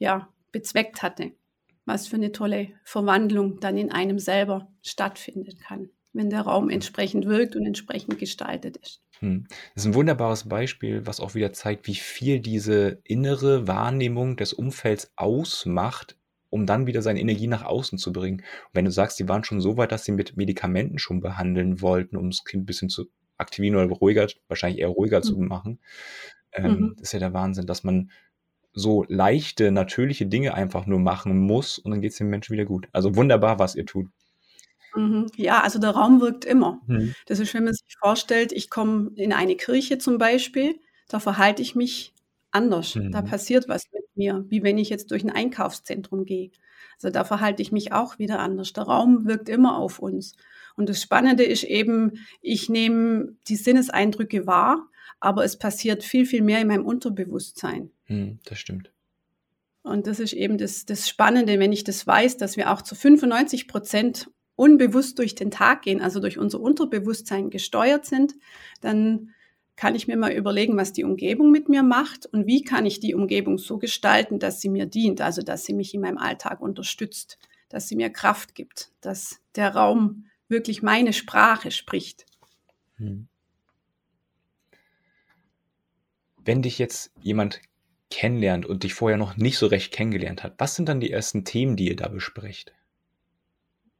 ja 0.00 0.28
bezweckt 0.50 1.02
hatte, 1.02 1.30
was 1.84 2.08
für 2.08 2.16
eine 2.16 2.32
tolle 2.32 2.70
Verwandlung 2.82 3.60
dann 3.60 3.78
in 3.78 3.92
einem 3.92 4.18
selber 4.18 4.66
stattfinden 4.82 5.56
kann, 5.58 5.88
wenn 6.16 6.30
der 6.30 6.42
Raum 6.42 6.70
entsprechend 6.70 7.26
wirkt 7.26 7.56
und 7.56 7.64
entsprechend 7.66 8.18
gestaltet 8.18 8.76
ist. 8.76 9.02
Hm. 9.20 9.46
Das 9.74 9.84
ist 9.84 9.90
ein 9.90 9.94
wunderbares 9.94 10.48
Beispiel, 10.48 11.06
was 11.06 11.20
auch 11.20 11.34
wieder 11.34 11.52
zeigt, 11.52 11.86
wie 11.86 11.94
viel 11.94 12.40
diese 12.40 12.98
innere 13.04 13.66
Wahrnehmung 13.66 14.36
des 14.36 14.52
Umfelds 14.52 15.12
ausmacht, 15.16 16.16
um 16.50 16.66
dann 16.66 16.86
wieder 16.86 17.02
seine 17.02 17.20
Energie 17.20 17.46
nach 17.46 17.64
außen 17.64 17.98
zu 17.98 18.12
bringen. 18.12 18.38
Und 18.38 18.74
wenn 18.74 18.84
du 18.84 18.90
sagst, 18.90 19.18
die 19.18 19.28
waren 19.28 19.44
schon 19.44 19.60
so 19.60 19.76
weit, 19.76 19.92
dass 19.92 20.04
sie 20.04 20.12
mit 20.12 20.36
Medikamenten 20.36 20.98
schon 20.98 21.20
behandeln 21.20 21.80
wollten, 21.80 22.16
um 22.16 22.30
das 22.30 22.44
Kind 22.44 22.64
ein 22.64 22.66
bisschen 22.66 22.88
zu 22.88 23.06
aktivieren 23.38 23.76
oder 23.76 23.86
ruhiger, 23.94 24.26
wahrscheinlich 24.48 24.80
eher 24.80 24.88
ruhiger 24.88 25.18
mhm. 25.18 25.22
zu 25.22 25.38
machen, 25.38 25.78
ähm, 26.52 26.72
mhm. 26.72 26.96
ist 27.00 27.12
ja 27.12 27.18
der 27.18 27.32
Wahnsinn, 27.32 27.66
dass 27.66 27.84
man 27.84 28.10
so 28.72 29.04
leichte, 29.08 29.72
natürliche 29.72 30.26
Dinge 30.26 30.54
einfach 30.54 30.86
nur 30.86 30.98
machen 30.98 31.38
muss 31.38 31.78
und 31.78 31.90
dann 31.90 32.02
geht 32.02 32.12
es 32.12 32.18
dem 32.18 32.28
Menschen 32.28 32.52
wieder 32.52 32.66
gut. 32.66 32.88
Also 32.92 33.16
wunderbar, 33.16 33.58
was 33.58 33.74
ihr 33.74 33.86
tut. 33.86 34.08
Mhm. 34.96 35.26
Ja, 35.36 35.60
also 35.60 35.78
der 35.78 35.90
Raum 35.90 36.20
wirkt 36.20 36.44
immer. 36.44 36.80
Mhm. 36.86 37.14
Das 37.26 37.38
ist, 37.38 37.54
wenn 37.54 37.64
man 37.64 37.74
sich 37.74 37.96
vorstellt, 37.98 38.52
ich 38.52 38.70
komme 38.70 39.10
in 39.16 39.32
eine 39.32 39.56
Kirche 39.56 39.98
zum 39.98 40.18
Beispiel, 40.18 40.78
da 41.08 41.20
verhalte 41.20 41.62
ich 41.62 41.74
mich 41.74 42.14
anders. 42.50 42.94
Mhm. 42.94 43.12
Da 43.12 43.22
passiert 43.22 43.68
was 43.68 43.84
mit 43.92 44.04
mir, 44.14 44.44
wie 44.48 44.62
wenn 44.62 44.78
ich 44.78 44.88
jetzt 44.88 45.10
durch 45.10 45.22
ein 45.24 45.30
Einkaufszentrum 45.30 46.24
gehe. 46.24 46.50
Also 46.96 47.10
da 47.10 47.24
verhalte 47.24 47.62
ich 47.62 47.72
mich 47.72 47.92
auch 47.92 48.18
wieder 48.18 48.38
anders. 48.38 48.72
Der 48.72 48.84
Raum 48.84 49.26
wirkt 49.26 49.48
immer 49.48 49.76
auf 49.76 49.98
uns. 49.98 50.34
Und 50.76 50.88
das 50.88 51.02
Spannende 51.02 51.44
ist 51.44 51.64
eben, 51.64 52.26
ich 52.40 52.68
nehme 52.68 53.34
die 53.48 53.56
Sinneseindrücke 53.56 54.46
wahr, 54.46 54.88
aber 55.20 55.44
es 55.44 55.58
passiert 55.58 56.04
viel, 56.04 56.26
viel 56.26 56.42
mehr 56.42 56.60
in 56.60 56.68
meinem 56.68 56.86
Unterbewusstsein. 56.86 57.90
Mhm, 58.08 58.38
das 58.44 58.58
stimmt. 58.58 58.90
Und 59.82 60.06
das 60.06 60.18
ist 60.18 60.32
eben 60.32 60.58
das, 60.58 60.84
das 60.84 61.08
Spannende, 61.08 61.58
wenn 61.60 61.72
ich 61.72 61.84
das 61.84 62.06
weiß, 62.06 62.38
dass 62.38 62.56
wir 62.56 62.72
auch 62.72 62.82
zu 62.82 62.94
95 62.94 63.68
Prozent 63.68 64.28
unbewusst 64.56 65.18
durch 65.18 65.34
den 65.34 65.50
Tag 65.50 65.82
gehen, 65.82 66.00
also 66.00 66.18
durch 66.18 66.38
unser 66.38 66.60
Unterbewusstsein 66.60 67.50
gesteuert 67.50 68.06
sind, 68.06 68.34
dann 68.80 69.34
kann 69.76 69.94
ich 69.94 70.08
mir 70.08 70.16
mal 70.16 70.32
überlegen, 70.32 70.76
was 70.76 70.94
die 70.94 71.04
Umgebung 71.04 71.50
mit 71.50 71.68
mir 71.68 71.82
macht 71.82 72.24
und 72.26 72.46
wie 72.46 72.62
kann 72.62 72.86
ich 72.86 72.98
die 72.98 73.14
Umgebung 73.14 73.58
so 73.58 73.76
gestalten, 73.76 74.38
dass 74.38 74.60
sie 74.60 74.70
mir 74.70 74.86
dient, 74.86 75.20
also 75.20 75.42
dass 75.42 75.64
sie 75.64 75.74
mich 75.74 75.92
in 75.92 76.00
meinem 76.00 76.16
Alltag 76.16 76.62
unterstützt, 76.62 77.38
dass 77.68 77.86
sie 77.86 77.96
mir 77.96 78.08
Kraft 78.08 78.54
gibt, 78.54 78.90
dass 79.02 79.40
der 79.54 79.74
Raum 79.74 80.24
wirklich 80.48 80.82
meine 80.82 81.12
Sprache 81.12 81.70
spricht. 81.70 82.24
Hm. 82.96 83.28
Wenn 86.38 86.62
dich 86.62 86.78
jetzt 86.78 87.12
jemand 87.20 87.60
kennenlernt 88.10 88.64
und 88.64 88.84
dich 88.84 88.94
vorher 88.94 89.18
noch 89.18 89.36
nicht 89.36 89.58
so 89.58 89.66
recht 89.66 89.92
kennengelernt 89.92 90.42
hat, 90.42 90.54
was 90.58 90.76
sind 90.76 90.88
dann 90.88 91.00
die 91.00 91.10
ersten 91.10 91.44
Themen, 91.44 91.76
die 91.76 91.88
ihr 91.88 91.96
da 91.96 92.08
besprecht? 92.08 92.72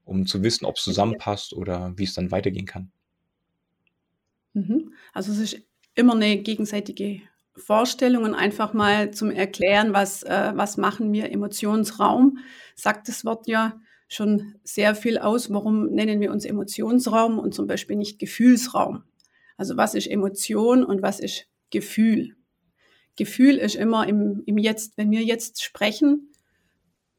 Um 0.07 0.27
zu 0.27 0.43
wissen, 0.43 0.65
ob 0.65 0.77
es 0.77 0.85
zusammenpasst 0.85 1.53
oder 1.53 1.93
wie 1.97 2.05
es 2.05 2.15
dann 2.15 2.31
weitergehen 2.31 2.65
kann? 2.65 2.91
Mhm. 4.55 4.95
Also 5.13 5.33
es 5.33 5.39
ist 5.39 5.63
immer 5.95 6.15
eine 6.15 6.39
gegenseitige 6.39 7.21
Vorstellung 7.55 8.25
und 8.25 8.35
einfach 8.35 8.73
mal 8.73 9.11
zum 9.11 9.31
Erklären, 9.31 9.93
was, 9.93 10.23
äh, 10.23 10.53
was 10.55 10.77
machen 10.77 11.13
wir 11.13 11.31
Emotionsraum, 11.31 12.39
sagt 12.75 13.09
das 13.09 13.25
Wort 13.25 13.49
ja 13.49 13.81
schon 14.09 14.55
sehr 14.63 14.95
viel 14.95 15.19
aus. 15.19 15.51
Warum 15.51 15.87
nennen 15.91 16.21
wir 16.21 16.31
uns 16.31 16.45
Emotionsraum 16.45 17.39
und 17.39 17.55
zum 17.55 17.67
Beispiel 17.67 17.97
nicht 17.97 18.19
Gefühlsraum? 18.19 19.03
Also 19.57 19.77
was 19.77 19.95
ist 19.95 20.07
Emotion 20.07 20.85
und 20.85 21.03
was 21.03 21.19
ist 21.19 21.47
Gefühl? 21.71 22.37
Gefühl 23.17 23.57
ist 23.57 23.75
immer 23.75 24.07
im, 24.07 24.43
im 24.45 24.59
Jetzt, 24.59 24.99
wenn 24.99 25.11
wir 25.11 25.23
jetzt 25.23 25.63
sprechen, 25.63 26.31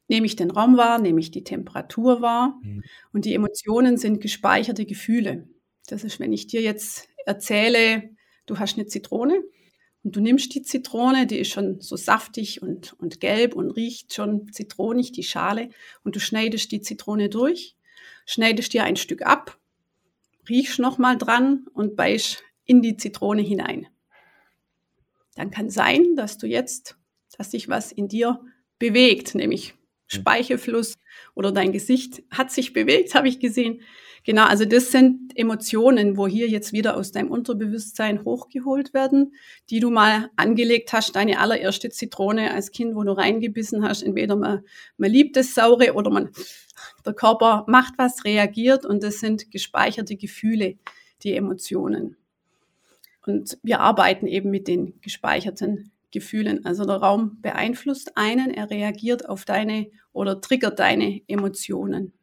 nehme 0.07 0.25
ich 0.25 0.35
den 0.35 0.51
Raum 0.51 0.77
wahr, 0.77 0.99
nehme 0.99 1.19
ich 1.19 1.31
die 1.31 1.43
Temperatur 1.43 2.21
wahr 2.21 2.59
mhm. 2.61 2.83
und 3.13 3.25
die 3.25 3.33
Emotionen 3.33 3.97
sind 3.97 4.21
gespeicherte 4.21 4.85
Gefühle. 4.85 5.47
Das 5.87 6.03
ist, 6.03 6.19
wenn 6.19 6.33
ich 6.33 6.47
dir 6.47 6.61
jetzt 6.61 7.07
erzähle, 7.25 8.09
du 8.45 8.59
hast 8.59 8.77
eine 8.77 8.87
Zitrone 8.87 9.43
und 10.03 10.15
du 10.15 10.21
nimmst 10.21 10.53
die 10.55 10.61
Zitrone, 10.61 11.27
die 11.27 11.39
ist 11.39 11.49
schon 11.49 11.81
so 11.81 11.95
saftig 11.95 12.61
und, 12.61 12.93
und 12.93 13.19
gelb 13.19 13.55
und 13.55 13.71
riecht 13.71 14.13
schon 14.13 14.51
zitronig, 14.51 15.11
die 15.11 15.23
Schale, 15.23 15.69
und 16.03 16.15
du 16.15 16.19
schneidest 16.19 16.71
die 16.71 16.81
Zitrone 16.81 17.29
durch, 17.29 17.75
schneidest 18.25 18.73
dir 18.73 18.83
ein 18.83 18.95
Stück 18.95 19.23
ab, 19.23 19.57
riechst 20.47 20.79
nochmal 20.79 21.17
dran 21.17 21.65
und 21.73 21.95
beißt 21.95 22.43
in 22.65 22.81
die 22.81 22.97
Zitrone 22.97 23.41
hinein. 23.41 23.87
Dann 25.35 25.51
kann 25.51 25.69
sein, 25.69 26.15
dass 26.15 26.37
du 26.37 26.47
jetzt, 26.47 26.97
dass 27.37 27.51
sich 27.51 27.69
was 27.69 27.91
in 27.91 28.07
dir 28.07 28.41
bewegt, 28.79 29.35
nämlich. 29.35 29.76
Speichelfluss 30.07 30.95
oder 31.35 31.51
dein 31.51 31.71
Gesicht 31.71 32.23
hat 32.31 32.51
sich 32.51 32.73
bewegt, 32.73 33.13
habe 33.15 33.27
ich 33.27 33.39
gesehen. 33.39 33.81
Genau, 34.23 34.43
also 34.43 34.65
das 34.65 34.91
sind 34.91 35.31
Emotionen, 35.37 36.17
wo 36.17 36.27
hier 36.27 36.49
jetzt 36.49 36.73
wieder 36.73 36.97
aus 36.97 37.13
deinem 37.13 37.31
Unterbewusstsein 37.31 38.25
hochgeholt 38.25 38.93
werden, 38.93 39.33
die 39.69 39.79
du 39.79 39.89
mal 39.89 40.29
angelegt 40.35 40.91
hast, 40.91 41.15
deine 41.15 41.39
allererste 41.39 41.89
Zitrone 41.89 42.53
als 42.53 42.71
Kind, 42.71 42.95
wo 42.95 43.03
du 43.03 43.13
reingebissen 43.13 43.87
hast. 43.87 44.03
Entweder 44.03 44.35
man, 44.35 44.63
man 44.97 45.11
liebt 45.11 45.37
das 45.37 45.55
Saure 45.55 45.93
oder 45.93 46.09
man, 46.09 46.29
der 47.05 47.13
Körper 47.13 47.63
macht 47.67 47.93
was, 47.97 48.25
reagiert 48.25 48.85
und 48.85 49.01
das 49.01 49.21
sind 49.21 49.49
gespeicherte 49.49 50.17
Gefühle, 50.17 50.75
die 51.23 51.33
Emotionen. 51.33 52.17
Und 53.25 53.57
wir 53.63 53.79
arbeiten 53.79 54.27
eben 54.27 54.49
mit 54.49 54.67
den 54.67 54.99
gespeicherten 55.01 55.91
Gefühlen. 56.11 56.65
Also 56.65 56.85
der 56.85 56.97
Raum 56.97 57.41
beeinflusst 57.41 58.15
einen, 58.15 58.51
er 58.51 58.69
reagiert 58.69 59.27
auf 59.27 59.45
deine 59.45 59.91
oder 60.13 60.41
triggert 60.41 60.79
deine 60.79 61.21
Emotionen. 61.27 62.13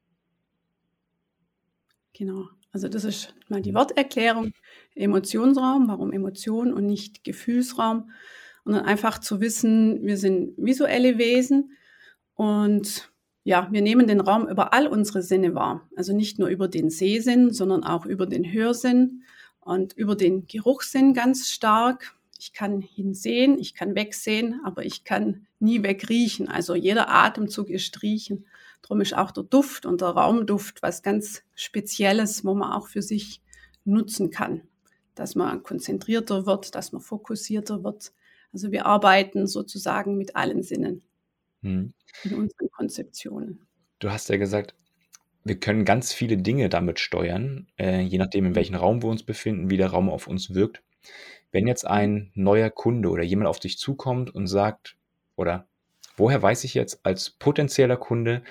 Genau. 2.13 2.49
Also 2.73 2.89
das 2.89 3.05
ist 3.05 3.35
mal 3.49 3.63
die 3.63 3.75
Worterklärung. 3.75 4.53
Emotionsraum, 4.95 5.89
warum 5.89 6.13
Emotion 6.13 6.73
und 6.73 6.87
nicht 6.87 7.25
Gefühlsraum? 7.25 8.11
Und 8.65 8.73
dann 8.73 8.85
einfach 8.85 9.19
zu 9.19 9.41
wissen, 9.41 10.05
wir 10.07 10.17
sind 10.17 10.55
visuelle 10.57 11.19
Wesen 11.19 11.77
und 12.35 13.13
ja, 13.45 13.69
wir 13.71 13.83
nehmen 13.83 14.07
den 14.07 14.21
Raum 14.21 14.49
über 14.49 14.73
all 14.73 14.87
unsere 14.87 15.23
Sinne 15.23 15.55
wahr. 15.55 15.89
Also 15.97 16.17
nicht 16.17 16.39
nur 16.39 16.49
über 16.49 16.67
den 16.67 16.89
Sehsinn, 16.89 17.53
sondern 17.53 17.85
auch 17.85 18.07
über 18.07 18.27
den 18.27 18.51
Hörsinn 18.51 19.23
und 19.61 19.93
über 19.93 20.17
den 20.17 20.47
Geruchssinn 20.47 21.13
ganz 21.13 21.51
stark. 21.51 22.17
Ich 22.45 22.53
kann 22.53 22.83
hinsehen, 22.83 23.59
ich 23.59 23.75
kann 23.75 23.95
wegsehen, 23.95 24.61
aber 24.67 24.85
ich 24.85 25.05
kann 25.05 25.47
nie 25.61 25.83
wegriechen. 25.83 26.47
Also 26.47 26.75
jeder 26.75 27.09
Atemzug 27.09 27.71
ist 27.71 28.03
riechen. 28.03 28.45
Darum 28.83 29.01
ist 29.01 29.17
auch 29.17 29.31
der 29.31 29.45
Duft 29.45 29.87
und 29.87 30.03
der 30.03 30.09
Raumduft 30.09 30.83
was 30.83 31.03
ganz 31.03 31.43
Spezielles, 31.55 32.45
wo 32.45 32.55
man 32.55 32.71
auch 32.73 32.89
für 32.89 33.01
sich 33.01 33.41
nutzen 33.87 34.31
kann. 34.31 34.61
Dass 35.15 35.37
man 35.37 35.63
konzentrierter 35.63 36.45
wird, 36.45 36.75
dass 36.75 36.93
man 36.93 37.01
fokussierter 37.01 37.83
wird. 37.83 38.13
Also 38.53 38.73
wir 38.73 38.85
arbeiten 38.85 39.47
sozusagen 39.47 40.19
mit 40.19 40.37
allen 40.37 40.63
Sinnen 40.63 41.01
hm. 41.63 41.95
in 42.25 42.35
unseren 42.35 42.69
Konzeptionen. 42.73 43.67
Du 44.01 44.11
hast 44.11 44.29
ja 44.29 44.37
gesagt, 44.37 44.75
wir 45.45 45.59
können 45.59 45.87
ganz 45.87 46.13
viele 46.13 46.37
Dinge 46.37 46.69
damit 46.69 47.01
steuern, 47.01 47.69
äh, 47.79 48.03
je 48.03 48.19
nachdem, 48.19 48.45
in 48.45 48.55
welchem 48.55 48.75
Raum 48.75 49.03
wir 49.03 49.09
uns 49.09 49.23
befinden, 49.23 49.71
wie 49.71 49.79
der 49.79 49.89
Raum 49.89 50.11
auf 50.11 50.27
uns 50.27 50.53
wirkt. 50.53 50.83
Wenn 51.55 51.69
jetzt 51.69 51.87
ein 51.87 52.33
neuer 52.35 52.69
Kunde 52.69 53.11
oder 53.11 53.23
jemand 53.23 53.47
auf 53.47 53.61
dich 53.61 53.79
zukommt 53.79 54.35
und 54.35 54.49
sagt, 54.49 54.97
oder 55.37 55.69
woher 56.17 56.43
weiß 56.43 56.65
ich 56.65 56.75
jetzt 56.75 57.07
als 57.07 57.31
potenzieller 57.31 57.97
Kunde, 57.97 58.43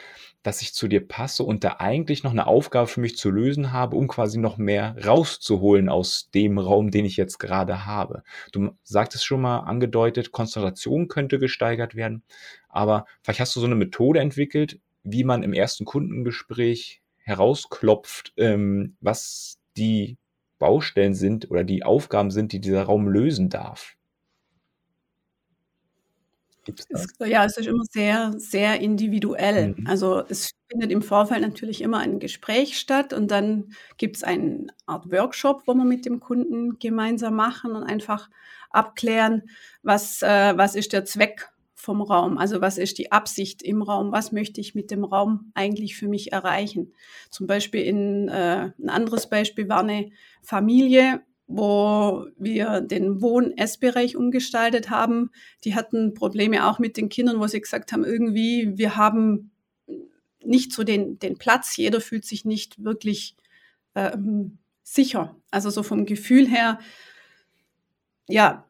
dass 0.41 0.62
ich 0.62 0.74
zu 0.74 0.88
dir 0.88 1.05
passe 1.05 1.43
und 1.43 1.65
da 1.65 1.75
eigentlich 1.79 2.24
noch 2.24 2.31
eine 2.31 2.48
Aufgabe 2.48 2.88
für 2.88 3.01
mich 3.01 3.17
zu 3.17 3.29
lösen 3.29 3.74
habe, 3.74 3.98
um 3.98 4.07
quasi 4.07 4.39
noch 4.39 4.57
mehr 4.57 4.95
rauszuholen 5.05 5.89
aus 5.89 6.29
dem 6.33 6.57
Raum, 6.57 6.91
den 6.91 7.03
ich 7.03 7.17
jetzt 7.17 7.39
gerade 7.39 7.86
habe. 7.86 8.24
Du 8.53 8.72
sagtest 8.83 9.25
schon 9.25 9.41
mal 9.41 9.60
angedeutet, 9.60 10.31
Konzentration 10.31 11.10
könnte 11.10 11.39
gesteigert 11.39 11.95
werden, 11.95 12.24
aber 12.69 13.05
vielleicht 13.22 13.41
hast 13.41 13.53
du 13.53 13.60
so 13.60 13.65
eine 13.65 13.75
Methode 13.75 14.22
entwickelt, 14.22 14.79
wie 15.03 15.25
man 15.25 15.43
im 15.43 15.51
ersten 15.51 15.83
Kundengespräch 15.83 17.01
herausklopft, 17.17 18.31
ähm, 18.38 18.95
was 19.01 19.60
die 19.75 20.15
Baustellen 20.63 21.13
sind 21.13 21.51
oder 21.51 21.65
die 21.65 21.84
Aufgaben 21.84 22.32
sind, 22.32 22.53
die 22.53 22.62
dieser 22.62 22.84
Raum 22.84 23.10
lösen 23.10 23.50
darf? 23.50 23.98
Es, 26.88 27.08
ja, 27.20 27.43
es 27.43 27.58
ist 27.58 27.67
immer 27.67 27.84
sehr, 27.84 28.32
sehr 28.38 28.79
individuell. 28.79 29.75
Mhm. 29.75 29.88
Also 29.88 30.24
es 30.29 30.51
findet 30.70 30.89
im 30.89 31.01
Vorfeld 31.01 31.41
natürlich 31.41 31.82
immer 31.82 32.00
ein 32.00 32.20
Gespräch 32.20 32.79
statt 32.79 33.12
und 33.12 33.29
dann 33.29 33.74
gibt 33.98 34.15
es 34.15 34.24
eine 34.24 34.67
Art 34.86 35.12
Workshop, 35.12 35.63
wo 35.65 35.74
wir 35.74 35.84
mit 35.84 36.05
dem 36.05 36.22
Kunden 36.22 36.79
gemeinsam 36.79 37.36
machen 37.36 37.74
und 37.74 37.84
einfach 37.84 38.29
abklären, 38.70 39.50
was, 39.82 40.22
äh, 40.22 40.53
was 40.55 40.75
ist 40.75 40.93
der 40.93 41.03
Zweck 41.03 41.50
vom 41.84 42.02
Raum. 42.02 42.38
Also 42.38 42.62
was 42.62 42.78
ist 42.78 42.98
die 42.98 43.12
Absicht 43.12 43.62
im 43.62 43.82
Raum? 43.82 44.13
Was 44.13 44.32
möchte 44.32 44.62
ich 44.62 44.74
mit 44.74 44.90
dem 44.90 45.04
Raum 45.04 45.52
eigentlich 45.54 45.98
für 45.98 46.08
mich 46.08 46.32
erreichen? 46.32 46.94
Zum 47.30 47.46
Beispiel 47.46 47.82
in 47.82 48.30
äh, 48.30 48.72
ein 48.82 48.90
anderes 48.90 49.28
Beispiel 49.28 49.68
war 49.68 49.82
eine 49.82 50.10
Familie, 50.42 51.22
wo 51.46 52.25
wir 52.38 52.80
den 52.80 53.22
Wohn-Essbereich 53.22 54.16
umgestaltet 54.16 54.90
haben. 54.90 55.32
Die 55.66 55.75
hatten 55.75 56.13
Probleme 56.13 56.68
auch 56.68 56.80
mit 56.80 56.96
den 56.96 57.10
Kindern, 57.10 57.42
wo 57.42 57.48
sie 57.48 57.60
gesagt 57.60 57.92
haben, 57.92 58.06
irgendwie, 58.06 58.78
wir 58.78 58.96
haben 58.96 59.52
nicht 60.42 60.72
so 60.72 60.86
den, 60.86 61.20
den 61.20 61.38
Platz, 61.38 61.75
jeder 61.75 62.00
fühlt 62.00 62.24
sich 62.24 62.46
nicht 62.46 62.82
wirklich 62.82 63.36
ähm, 63.94 64.58
sicher. 64.84 65.36
Also 65.52 65.70
so 65.70 65.84
vom 65.84 66.06
Gefühl 66.06 66.48
her, 66.48 66.80
ja, 68.30 68.66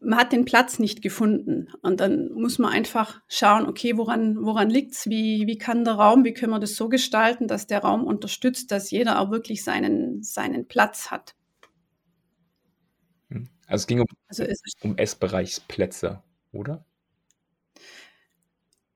man 0.00 0.18
hat 0.18 0.32
den 0.32 0.44
Platz 0.44 0.78
nicht 0.78 1.02
gefunden. 1.02 1.68
Und 1.82 2.00
dann 2.00 2.32
muss 2.32 2.58
man 2.58 2.72
einfach 2.72 3.20
schauen, 3.28 3.66
okay, 3.66 3.96
woran, 3.96 4.44
woran 4.44 4.70
liegt's? 4.70 5.08
Wie, 5.08 5.46
wie 5.46 5.58
kann 5.58 5.84
der 5.84 5.94
Raum, 5.94 6.24
wie 6.24 6.32
können 6.32 6.52
wir 6.52 6.58
das 6.58 6.76
so 6.76 6.88
gestalten, 6.88 7.48
dass 7.48 7.66
der 7.66 7.80
Raum 7.80 8.04
unterstützt, 8.04 8.70
dass 8.72 8.90
jeder 8.90 9.20
auch 9.20 9.30
wirklich 9.30 9.62
seinen, 9.62 10.22
seinen 10.22 10.66
Platz 10.66 11.10
hat. 11.10 11.34
Hm. 13.28 13.48
Also 13.66 13.82
es 13.82 13.86
ging 13.86 14.00
um, 14.00 14.06
also 14.28 14.44
es 14.44 14.60
um 14.82 14.96
Essbereichsplätze, 14.96 16.22
oder? 16.52 16.84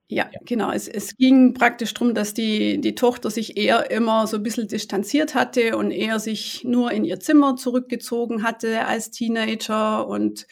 Ja, 0.07 0.29
ja, 0.31 0.39
genau. 0.45 0.71
Es, 0.71 0.87
es 0.87 1.17
ging 1.17 1.55
praktisch 1.55 1.93
darum, 1.95 2.13
dass 2.13 2.35
die, 2.35 2.79
die 2.79 2.93
Tochter 2.93 3.31
sich 3.31 3.57
eher 3.57 3.89
immer 3.89 4.27
so 4.27 4.37
ein 4.37 4.43
bisschen 4.43 4.67
distanziert 4.67 5.33
hatte 5.33 5.77
und 5.77 5.89
eher 5.89 6.19
sich 6.19 6.63
nur 6.63 6.91
in 6.91 7.05
ihr 7.05 7.19
Zimmer 7.19 7.55
zurückgezogen 7.55 8.43
hatte 8.43 8.85
als 8.85 9.09
Teenager. 9.09 10.07
Und 10.07 10.45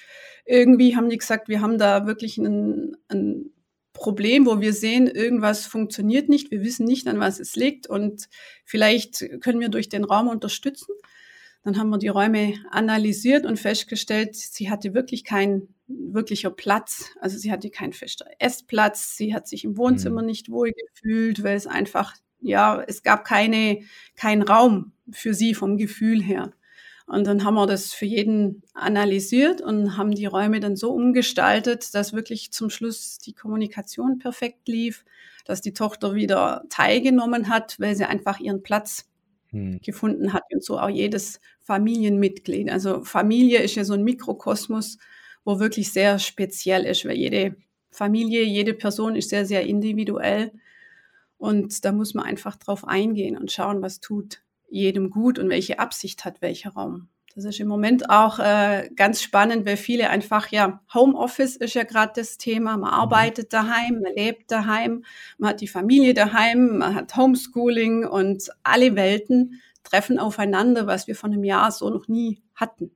irgendwie 0.45 0.95
haben 0.95 1.09
die 1.09 1.17
gesagt, 1.17 1.47
wir 1.47 1.61
haben 1.61 1.77
da 1.77 2.05
wirklich 2.05 2.37
ein, 2.37 2.97
ein 3.07 3.51
Problem, 3.93 4.45
wo 4.45 4.59
wir 4.59 4.73
sehen, 4.73 5.07
irgendwas 5.07 5.65
funktioniert 5.65 6.27
nicht, 6.27 6.51
wir 6.51 6.61
wissen 6.63 6.85
nicht, 6.85 7.07
an 7.07 7.19
was 7.19 7.39
es 7.39 7.55
liegt 7.55 7.87
und 7.87 8.27
vielleicht 8.65 9.25
können 9.41 9.59
wir 9.59 9.69
durch 9.69 9.87
den 9.87 10.03
Raum 10.03 10.27
unterstützen. 10.27 10.93
Dann 11.63 11.77
haben 11.77 11.89
wir 11.89 11.97
die 11.97 12.09
Räume 12.09 12.55
analysiert 12.71 13.45
und 13.45 13.57
festgestellt, 13.57 14.35
sie 14.35 14.69
hatte 14.69 14.93
wirklich 14.93 15.23
keinen 15.23 15.73
wirklicher 15.87 16.49
Platz. 16.49 17.11
Also 17.21 17.37
sie 17.37 17.51
hatte 17.51 17.69
keinen 17.69 17.93
festen 17.93 18.27
Essplatz, 18.39 19.15
sie 19.15 19.33
hat 19.33 19.47
sich 19.47 19.63
im 19.63 19.77
Wohnzimmer 19.77 20.21
mhm. 20.21 20.27
nicht 20.27 20.49
wohl 20.49 20.71
gefühlt, 20.71 21.43
weil 21.43 21.55
es 21.55 21.67
einfach, 21.67 22.15
ja, 22.41 22.83
es 22.85 23.03
gab 23.03 23.23
keine, 23.23 23.79
keinen 24.15 24.41
Raum 24.41 24.91
für 25.11 25.33
sie 25.33 25.53
vom 25.53 25.77
Gefühl 25.77 26.21
her. 26.21 26.51
Und 27.05 27.27
dann 27.27 27.43
haben 27.43 27.55
wir 27.55 27.67
das 27.67 27.93
für 27.93 28.05
jeden 28.05 28.63
analysiert 28.73 29.61
und 29.61 29.97
haben 29.97 30.11
die 30.11 30.25
Räume 30.25 30.59
dann 30.59 30.75
so 30.75 30.91
umgestaltet, 30.91 31.93
dass 31.93 32.13
wirklich 32.13 32.51
zum 32.53 32.69
Schluss 32.69 33.17
die 33.17 33.33
Kommunikation 33.33 34.19
perfekt 34.19 34.67
lief, 34.67 35.03
dass 35.45 35.61
die 35.61 35.73
Tochter 35.73 36.15
wieder 36.15 36.63
teilgenommen 36.69 37.49
hat, 37.49 37.79
weil 37.79 37.95
sie 37.95 38.05
einfach 38.05 38.39
ihren 38.39 38.63
Platz 38.63 39.09
hm. 39.49 39.79
gefunden 39.81 40.31
hat 40.31 40.43
und 40.53 40.63
so 40.63 40.79
auch 40.79 40.89
jedes 40.89 41.41
Familienmitglied. 41.61 42.71
Also 42.71 43.03
Familie 43.03 43.59
ist 43.59 43.75
ja 43.75 43.83
so 43.83 43.93
ein 43.93 44.03
Mikrokosmos, 44.03 44.97
wo 45.43 45.59
wirklich 45.59 45.91
sehr 45.91 46.19
speziell 46.19 46.85
ist, 46.85 47.05
weil 47.05 47.17
jede 47.17 47.57
Familie, 47.91 48.43
jede 48.43 48.73
Person 48.73 49.15
ist 49.15 49.29
sehr, 49.29 49.45
sehr 49.45 49.65
individuell. 49.65 50.51
Und 51.37 51.83
da 51.83 51.91
muss 51.91 52.13
man 52.13 52.25
einfach 52.25 52.55
drauf 52.55 52.87
eingehen 52.87 53.37
und 53.37 53.51
schauen, 53.51 53.81
was 53.81 53.99
tut 53.99 54.41
jedem 54.73 55.09
gut 55.09 55.39
und 55.39 55.49
welche 55.49 55.79
Absicht 55.79 56.25
hat 56.25 56.41
welcher 56.41 56.71
Raum. 56.71 57.07
Das 57.35 57.45
ist 57.45 57.59
im 57.59 57.67
Moment 57.67 58.09
auch 58.09 58.37
äh, 58.37 58.89
ganz 58.95 59.21
spannend, 59.21 59.65
weil 59.65 59.77
viele 59.77 60.09
einfach, 60.09 60.49
ja, 60.49 60.81
Homeoffice 60.93 61.55
ist 61.55 61.73
ja 61.73 61.83
gerade 61.83 62.13
das 62.15 62.37
Thema. 62.37 62.71
Man 62.77 62.91
mhm. 62.91 62.99
arbeitet 62.99 63.53
daheim, 63.53 64.01
man 64.01 64.13
lebt 64.15 64.51
daheim, 64.51 65.03
man 65.37 65.51
hat 65.51 65.61
die 65.61 65.67
Familie 65.67 66.13
daheim, 66.13 66.79
man 66.79 66.93
hat 66.93 67.15
Homeschooling 67.15 68.05
und 68.05 68.49
alle 68.61 68.95
Welten 68.95 69.61
treffen 69.83 70.19
aufeinander, 70.19 70.85
was 70.85 71.07
wir 71.07 71.15
von 71.15 71.33
einem 71.33 71.43
Jahr 71.43 71.71
so 71.71 71.89
noch 71.89 72.07
nie 72.07 72.41
hatten, 72.55 72.91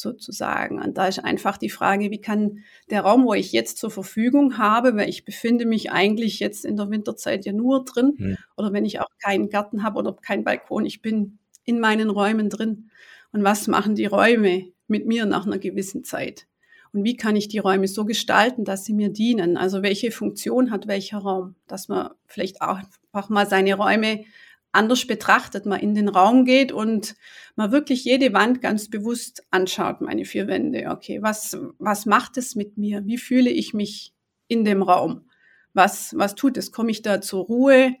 sozusagen. 0.00 0.80
Und 0.80 0.98
da 0.98 1.06
ist 1.06 1.18
einfach 1.18 1.58
die 1.58 1.70
Frage, 1.70 2.10
wie 2.10 2.20
kann 2.20 2.60
der 2.90 3.02
Raum, 3.02 3.24
wo 3.24 3.34
ich 3.34 3.52
jetzt 3.52 3.78
zur 3.78 3.90
Verfügung 3.90 4.58
habe, 4.58 4.96
weil 4.96 5.08
ich 5.08 5.24
befinde 5.24 5.66
mich 5.66 5.92
eigentlich 5.92 6.40
jetzt 6.40 6.64
in 6.64 6.76
der 6.76 6.90
Winterzeit 6.90 7.44
ja 7.44 7.52
nur 7.52 7.84
drin, 7.84 8.14
mhm. 8.16 8.36
oder 8.56 8.72
wenn 8.72 8.84
ich 8.84 9.00
auch 9.00 9.08
keinen 9.22 9.48
Garten 9.48 9.82
habe 9.82 9.98
oder 9.98 10.14
keinen 10.14 10.44
Balkon, 10.44 10.86
ich 10.86 11.02
bin 11.02 11.38
in 11.64 11.80
meinen 11.80 12.10
Räumen 12.10 12.48
drin 12.48 12.90
und 13.32 13.44
was 13.44 13.68
machen 13.68 13.94
die 13.94 14.06
Räume 14.06 14.72
mit 14.88 15.06
mir 15.06 15.26
nach 15.26 15.46
einer 15.46 15.58
gewissen 15.58 16.04
Zeit? 16.04 16.46
Und 16.92 17.04
wie 17.04 17.16
kann 17.16 17.36
ich 17.36 17.48
die 17.48 17.58
Räume 17.58 17.86
so 17.86 18.04
gestalten, 18.04 18.64
dass 18.64 18.84
sie 18.84 18.94
mir 18.94 19.10
dienen? 19.10 19.56
Also 19.56 19.82
welche 19.82 20.10
Funktion 20.10 20.70
hat 20.70 20.88
welcher 20.88 21.18
Raum? 21.18 21.54
Dass 21.68 21.88
man 21.88 22.10
vielleicht 22.26 22.62
auch, 22.62 22.80
auch 23.12 23.28
mal 23.28 23.46
seine 23.46 23.74
Räume 23.74 24.24
anders 24.72 25.06
betrachtet, 25.06 25.66
mal 25.66 25.76
in 25.76 25.94
den 25.94 26.08
Raum 26.08 26.44
geht 26.44 26.72
und 26.72 27.16
mal 27.56 27.72
wirklich 27.72 28.04
jede 28.04 28.32
Wand 28.32 28.62
ganz 28.62 28.88
bewusst 28.88 29.44
anschaut, 29.50 30.00
meine 30.00 30.24
vier 30.24 30.46
Wände. 30.46 30.88
Okay, 30.90 31.22
was, 31.22 31.58
was 31.78 32.06
macht 32.06 32.36
es 32.36 32.54
mit 32.54 32.78
mir? 32.78 33.04
Wie 33.06 33.18
fühle 33.18 33.50
ich 33.50 33.74
mich 33.74 34.14
in 34.48 34.64
dem 34.64 34.82
Raum? 34.82 35.28
Was, 35.74 36.14
was 36.16 36.34
tut 36.34 36.56
es? 36.56 36.72
Komme 36.72 36.90
ich 36.90 37.02
da 37.02 37.20
zur 37.20 37.44
Ruhe? 37.44 37.94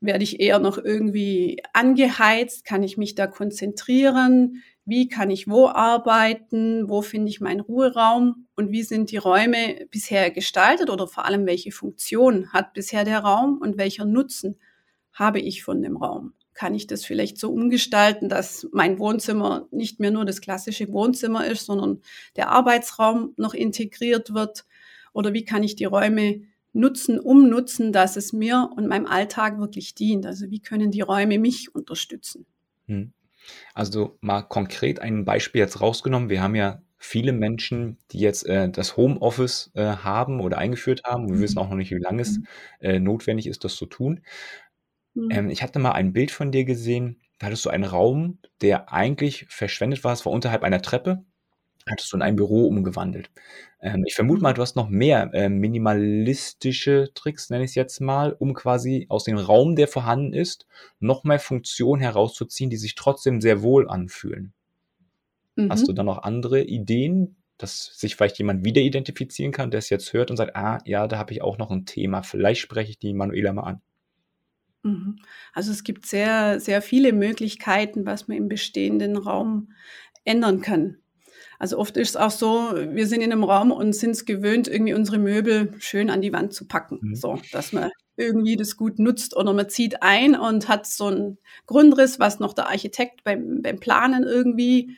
Werde 0.00 0.24
ich 0.24 0.40
eher 0.40 0.58
noch 0.58 0.78
irgendwie 0.78 1.62
angeheizt? 1.72 2.64
Kann 2.64 2.82
ich 2.82 2.96
mich 2.96 3.14
da 3.14 3.26
konzentrieren? 3.26 4.62
Wie 4.84 5.08
kann 5.08 5.30
ich 5.30 5.48
wo 5.48 5.68
arbeiten? 5.68 6.88
Wo 6.88 7.02
finde 7.02 7.30
ich 7.30 7.40
meinen 7.40 7.60
Ruheraum? 7.60 8.46
Und 8.54 8.70
wie 8.70 8.82
sind 8.82 9.10
die 9.10 9.16
Räume 9.16 9.86
bisher 9.90 10.30
gestaltet 10.30 10.90
oder 10.90 11.08
vor 11.08 11.24
allem 11.24 11.46
welche 11.46 11.72
Funktion 11.72 12.52
hat 12.52 12.72
bisher 12.74 13.04
der 13.04 13.20
Raum 13.20 13.58
und 13.60 13.78
welcher 13.78 14.04
Nutzen 14.04 14.58
habe 15.16 15.40
ich 15.40 15.64
von 15.64 15.82
dem 15.82 15.96
Raum? 15.96 16.34
Kann 16.54 16.74
ich 16.74 16.86
das 16.86 17.04
vielleicht 17.04 17.38
so 17.38 17.52
umgestalten, 17.52 18.28
dass 18.28 18.68
mein 18.72 18.98
Wohnzimmer 18.98 19.66
nicht 19.70 19.98
mehr 19.98 20.10
nur 20.10 20.24
das 20.24 20.40
klassische 20.40 20.90
Wohnzimmer 20.92 21.46
ist, 21.46 21.66
sondern 21.66 22.00
der 22.36 22.50
Arbeitsraum 22.50 23.34
noch 23.36 23.52
integriert 23.52 24.32
wird? 24.32 24.64
Oder 25.12 25.32
wie 25.32 25.44
kann 25.44 25.64
ich 25.64 25.74
die 25.74 25.84
Räume 25.84 26.42
nutzen, 26.76 27.18
umnutzen, 27.18 27.92
dass 27.92 28.16
es 28.16 28.32
mir 28.32 28.70
und 28.76 28.86
meinem 28.86 29.06
Alltag 29.06 29.58
wirklich 29.58 29.94
dient. 29.94 30.26
Also 30.26 30.50
wie 30.50 30.60
können 30.60 30.90
die 30.90 31.00
Räume 31.00 31.38
mich 31.38 31.74
unterstützen? 31.74 32.46
Hm. 32.86 33.12
Also 33.74 34.18
mal 34.20 34.42
konkret 34.42 35.00
ein 35.00 35.24
Beispiel 35.24 35.60
jetzt 35.60 35.80
rausgenommen. 35.80 36.28
Wir 36.28 36.42
haben 36.42 36.54
ja 36.54 36.82
viele 36.98 37.32
Menschen, 37.32 37.98
die 38.10 38.18
jetzt 38.18 38.46
äh, 38.46 38.68
das 38.68 38.96
Homeoffice 38.96 39.70
äh, 39.74 39.84
haben 39.84 40.40
oder 40.40 40.58
eingeführt 40.58 41.02
haben. 41.04 41.30
Wir 41.30 41.40
wissen 41.40 41.58
auch 41.58 41.68
noch 41.68 41.76
nicht, 41.76 41.92
wie 41.92 41.98
lange 41.98 42.22
es 42.22 42.38
mhm. 42.38 42.46
äh, 42.80 42.98
notwendig 42.98 43.46
ist, 43.46 43.64
das 43.64 43.76
zu 43.76 43.86
tun. 43.86 44.20
Mhm. 45.16 45.28
Ähm, 45.30 45.50
ich 45.50 45.62
hatte 45.62 45.80
mal 45.80 45.92
ein 45.92 46.12
Bild 46.12 46.30
von 46.30 46.52
dir 46.52 46.64
gesehen. 46.64 47.20
Da 47.38 47.46
hattest 47.46 47.64
du 47.64 47.70
einen 47.70 47.84
Raum, 47.84 48.38
der 48.62 48.92
eigentlich 48.92 49.46
verschwendet 49.48 50.04
war. 50.04 50.12
Es 50.12 50.24
war 50.24 50.32
unterhalb 50.32 50.62
einer 50.62 50.80
Treppe 50.80 51.24
hattest 51.88 52.12
du 52.12 52.16
in 52.16 52.22
ein 52.22 52.36
Büro 52.36 52.66
umgewandelt. 52.66 53.30
Ähm, 53.80 54.04
ich 54.06 54.14
vermute 54.14 54.42
mal, 54.42 54.50
mhm. 54.50 54.56
du 54.56 54.62
hast 54.62 54.76
noch 54.76 54.88
mehr 54.88 55.30
äh, 55.34 55.48
minimalistische 55.48 57.10
Tricks, 57.14 57.50
nenne 57.50 57.64
ich 57.64 57.70
es 57.70 57.74
jetzt 57.74 58.00
mal, 58.00 58.32
um 58.32 58.54
quasi 58.54 59.06
aus 59.08 59.24
dem 59.24 59.38
Raum, 59.38 59.76
der 59.76 59.88
vorhanden 59.88 60.32
ist, 60.32 60.66
noch 60.98 61.24
mehr 61.24 61.38
Funktionen 61.38 62.02
herauszuziehen, 62.02 62.70
die 62.70 62.76
sich 62.76 62.94
trotzdem 62.94 63.40
sehr 63.40 63.62
wohl 63.62 63.88
anfühlen. 63.88 64.52
Mhm. 65.54 65.70
Hast 65.70 65.86
du 65.86 65.92
mhm. 65.92 65.96
da 65.96 66.02
noch 66.02 66.22
andere 66.22 66.62
Ideen, 66.62 67.36
dass 67.56 67.98
sich 67.98 68.16
vielleicht 68.16 68.38
jemand 68.38 68.64
wieder 68.64 68.82
identifizieren 68.82 69.52
kann, 69.52 69.70
der 69.70 69.78
es 69.78 69.88
jetzt 69.88 70.12
hört 70.12 70.30
und 70.30 70.36
sagt, 70.36 70.56
ah, 70.56 70.78
ja, 70.84 71.06
da 71.06 71.16
habe 71.16 71.32
ich 71.32 71.40
auch 71.40 71.56
noch 71.56 71.70
ein 71.70 71.86
Thema. 71.86 72.22
Vielleicht 72.22 72.60
spreche 72.60 72.90
ich 72.90 72.98
die 72.98 73.14
Manuela 73.14 73.52
mal 73.52 73.62
an. 73.62 73.80
Mhm. 74.86 75.16
Also 75.52 75.72
es 75.72 75.84
gibt 75.84 76.06
sehr, 76.06 76.60
sehr 76.60 76.82
viele 76.82 77.12
Möglichkeiten, 77.12 78.06
was 78.06 78.28
man 78.28 78.36
im 78.36 78.48
bestehenden 78.48 79.16
Raum 79.16 79.72
ändern 80.24 80.60
kann. 80.60 80.98
Also 81.58 81.78
oft 81.78 81.96
ist 81.96 82.10
es 82.10 82.16
auch 82.16 82.30
so, 82.30 82.72
wir 82.74 83.06
sind 83.06 83.22
in 83.22 83.32
einem 83.32 83.44
Raum 83.44 83.70
und 83.70 83.94
sind 83.94 84.10
es 84.10 84.26
gewöhnt, 84.26 84.68
irgendwie 84.68 84.94
unsere 84.94 85.18
Möbel 85.18 85.72
schön 85.78 86.10
an 86.10 86.20
die 86.20 86.32
Wand 86.32 86.52
zu 86.52 86.66
packen, 86.66 86.98
mhm. 87.00 87.14
so, 87.14 87.40
dass 87.52 87.72
man 87.72 87.90
irgendwie 88.16 88.56
das 88.56 88.76
gut 88.76 88.98
nutzt 88.98 89.36
oder 89.36 89.52
man 89.52 89.68
zieht 89.68 90.02
ein 90.02 90.34
und 90.34 90.68
hat 90.68 90.86
so 90.86 91.06
einen 91.06 91.38
Grundriss, 91.66 92.18
was 92.18 92.40
noch 92.40 92.52
der 92.52 92.68
Architekt 92.68 93.24
beim, 93.24 93.62
beim 93.62 93.78
Planen 93.78 94.24
irgendwie 94.24 94.96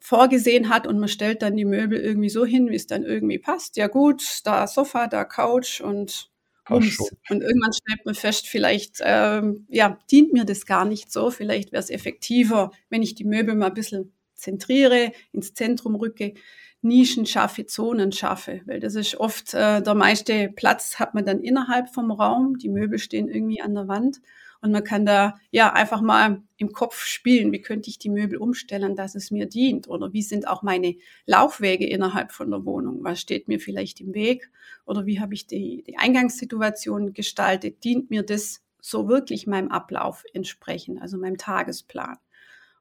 vorgesehen 0.00 0.68
hat 0.68 0.86
und 0.86 0.98
man 0.98 1.08
stellt 1.08 1.40
dann 1.40 1.56
die 1.56 1.64
Möbel 1.64 1.98
irgendwie 1.98 2.28
so 2.28 2.44
hin, 2.44 2.70
wie 2.70 2.76
es 2.76 2.86
dann 2.86 3.04
irgendwie 3.04 3.38
passt. 3.38 3.76
Ja 3.76 3.86
gut, 3.86 4.40
da 4.44 4.66
Sofa, 4.66 5.06
da 5.06 5.24
Couch 5.24 5.80
und 5.80 6.30
Ums. 6.70 6.98
Und 7.28 7.42
irgendwann 7.42 7.72
stellt 7.72 8.06
man 8.06 8.14
fest, 8.14 8.46
vielleicht 8.46 8.98
ähm, 9.02 9.66
ja, 9.68 9.98
dient 10.10 10.32
mir 10.32 10.44
das 10.44 10.66
gar 10.66 10.84
nicht 10.84 11.12
so. 11.12 11.30
Vielleicht 11.30 11.72
wäre 11.72 11.82
es 11.82 11.90
effektiver, 11.90 12.70
wenn 12.88 13.02
ich 13.02 13.14
die 13.14 13.24
Möbel 13.24 13.54
mal 13.54 13.66
ein 13.66 13.74
bisschen 13.74 14.12
zentriere, 14.34 15.12
ins 15.32 15.54
Zentrum 15.54 15.94
rücke, 15.94 16.34
Nischen 16.82 17.24
schaffe, 17.24 17.64
Zonen 17.64 18.12
schaffe, 18.12 18.60
weil 18.66 18.78
das 18.78 18.94
ist 18.94 19.16
oft 19.16 19.54
äh, 19.54 19.80
der 19.82 19.94
meiste 19.94 20.50
Platz 20.50 20.98
hat 20.98 21.14
man 21.14 21.24
dann 21.24 21.40
innerhalb 21.40 21.88
vom 21.88 22.10
Raum, 22.10 22.58
die 22.58 22.68
Möbel 22.68 22.98
stehen 22.98 23.28
irgendwie 23.28 23.62
an 23.62 23.74
der 23.74 23.88
Wand 23.88 24.20
Und 24.64 24.72
man 24.72 24.82
kann 24.82 25.04
da 25.04 25.38
ja 25.50 25.74
einfach 25.74 26.00
mal 26.00 26.42
im 26.56 26.72
Kopf 26.72 27.04
spielen, 27.04 27.52
wie 27.52 27.60
könnte 27.60 27.90
ich 27.90 27.98
die 27.98 28.08
Möbel 28.08 28.38
umstellen, 28.38 28.96
dass 28.96 29.14
es 29.14 29.30
mir 29.30 29.44
dient? 29.44 29.88
Oder 29.88 30.14
wie 30.14 30.22
sind 30.22 30.48
auch 30.48 30.62
meine 30.62 30.94
Laufwege 31.26 31.86
innerhalb 31.86 32.32
von 32.32 32.50
der 32.50 32.64
Wohnung? 32.64 33.04
Was 33.04 33.20
steht 33.20 33.46
mir 33.46 33.60
vielleicht 33.60 34.00
im 34.00 34.14
Weg? 34.14 34.50
Oder 34.86 35.04
wie 35.04 35.20
habe 35.20 35.34
ich 35.34 35.46
die, 35.46 35.84
die 35.86 35.98
Eingangssituation 35.98 37.12
gestaltet? 37.12 37.84
Dient 37.84 38.08
mir 38.08 38.22
das 38.22 38.62
so 38.80 39.06
wirklich 39.06 39.46
meinem 39.46 39.68
Ablauf 39.68 40.24
entsprechen, 40.32 40.98
also 40.98 41.18
meinem 41.18 41.36
Tagesplan? 41.36 42.16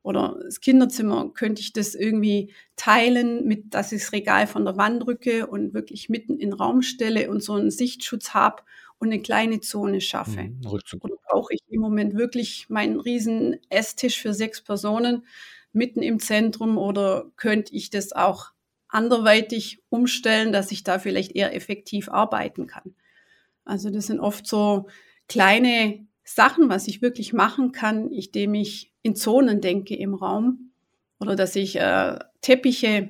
oder 0.03 0.37
das 0.43 0.59
Kinderzimmer, 0.59 1.31
könnte 1.33 1.61
ich 1.61 1.71
das 1.71 1.95
irgendwie 1.95 2.53
teilen, 2.75 3.47
mit, 3.47 3.73
dass 3.73 3.93
ich 3.93 4.01
das 4.01 4.11
Regal 4.11 4.47
von 4.47 4.65
der 4.65 4.75
Wand 4.75 5.07
rücke 5.07 5.47
und 5.47 5.73
wirklich 5.73 6.09
mitten 6.09 6.33
in 6.33 6.49
den 6.49 6.53
Raum 6.53 6.81
stelle 6.81 7.29
und 7.29 7.41
so 7.41 7.53
einen 7.53 7.71
Sichtschutz 7.71 8.33
habe 8.33 8.63
und 9.03 9.11
eine 9.11 9.21
kleine 9.21 9.59
Zone 9.59 10.01
schaffe. 10.01 10.43
Mhm, 10.43 10.65
oder 10.65 11.15
brauche 11.27 11.53
ich 11.53 11.61
im 11.67 11.81
Moment 11.81 12.15
wirklich 12.15 12.69
meinen 12.69 12.99
riesen 12.99 13.59
Esstisch 13.69 14.19
für 14.19 14.33
sechs 14.33 14.61
Personen 14.61 15.25
mitten 15.73 16.01
im 16.01 16.19
Zentrum 16.19 16.77
oder 16.77 17.31
könnte 17.35 17.75
ich 17.75 17.89
das 17.89 18.13
auch 18.13 18.51
anderweitig 18.87 19.81
umstellen, 19.89 20.53
dass 20.53 20.71
ich 20.71 20.83
da 20.83 20.99
vielleicht 20.99 21.35
eher 21.35 21.53
effektiv 21.53 22.09
arbeiten 22.09 22.67
kann? 22.67 22.95
Also 23.65 23.89
das 23.89 24.07
sind 24.07 24.19
oft 24.19 24.47
so 24.47 24.87
kleine 25.27 26.07
Sachen, 26.23 26.69
was 26.69 26.87
ich 26.87 27.01
wirklich 27.01 27.33
machen 27.33 27.73
kann, 27.73 28.09
indem 28.09 28.53
ich 28.53 28.93
in 29.01 29.15
Zonen 29.15 29.59
denke 29.59 29.95
im 29.95 30.13
Raum 30.13 30.71
oder 31.19 31.35
dass 31.35 31.55
ich 31.55 31.75
äh, 31.75 32.19
Teppiche 32.41 33.09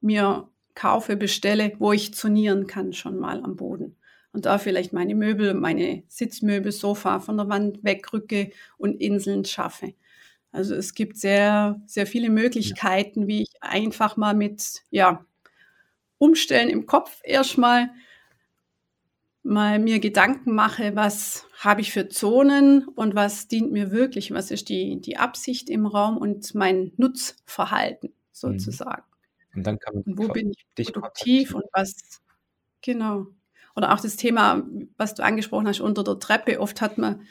mir 0.00 0.48
kaufe, 0.74 1.16
bestelle, 1.16 1.72
wo 1.78 1.92
ich 1.92 2.14
zonieren 2.14 2.66
kann 2.66 2.92
schon 2.92 3.18
mal 3.18 3.42
am 3.42 3.56
Boden. 3.56 3.96
Und 4.32 4.46
da 4.46 4.58
vielleicht 4.58 4.92
meine 4.92 5.14
Möbel, 5.14 5.54
meine 5.54 6.02
Sitzmöbel, 6.08 6.72
Sofa 6.72 7.20
von 7.20 7.36
der 7.36 7.48
Wand 7.48 7.82
wegrücke 7.82 8.50
und 8.76 9.00
Inseln 9.00 9.44
schaffe. 9.44 9.94
Also 10.52 10.74
es 10.74 10.94
gibt 10.94 11.16
sehr, 11.16 11.80
sehr 11.86 12.06
viele 12.06 12.30
Möglichkeiten, 12.30 13.22
ja. 13.22 13.26
wie 13.28 13.42
ich 13.42 13.62
einfach 13.62 14.16
mal 14.16 14.34
mit, 14.34 14.82
ja, 14.90 15.24
Umstellen 16.18 16.70
im 16.70 16.86
Kopf 16.86 17.20
erstmal 17.24 17.90
mal 19.42 19.78
mir 19.78 20.00
Gedanken 20.00 20.54
mache, 20.54 20.96
was 20.96 21.46
habe 21.58 21.80
ich 21.80 21.92
für 21.92 22.08
Zonen 22.08 22.86
und 22.88 23.14
was 23.14 23.48
dient 23.48 23.70
mir 23.70 23.90
wirklich, 23.92 24.32
was 24.32 24.50
ist 24.50 24.68
die, 24.68 25.00
die 25.00 25.16
Absicht 25.16 25.70
im 25.70 25.86
Raum 25.86 26.16
und 26.16 26.54
mein 26.54 26.92
Nutzverhalten 26.96 28.10
mhm. 28.10 28.14
sozusagen. 28.32 29.04
Und 29.54 29.66
dann 29.66 29.78
kann 29.78 29.94
man 29.94 30.02
und 30.02 30.18
wo 30.18 30.28
bin 30.28 30.52
ich 30.76 30.92
produktiv 30.92 31.54
und 31.54 31.64
was, 31.72 32.20
genau. 32.82 33.26
Oder 33.76 33.92
auch 33.92 34.00
das 34.00 34.16
Thema, 34.16 34.66
was 34.96 35.14
du 35.14 35.22
angesprochen 35.22 35.68
hast, 35.68 35.80
unter 35.80 36.02
der 36.02 36.18
Treppe. 36.18 36.60
Oft 36.60 36.80
hat 36.80 36.98
man 36.98 37.22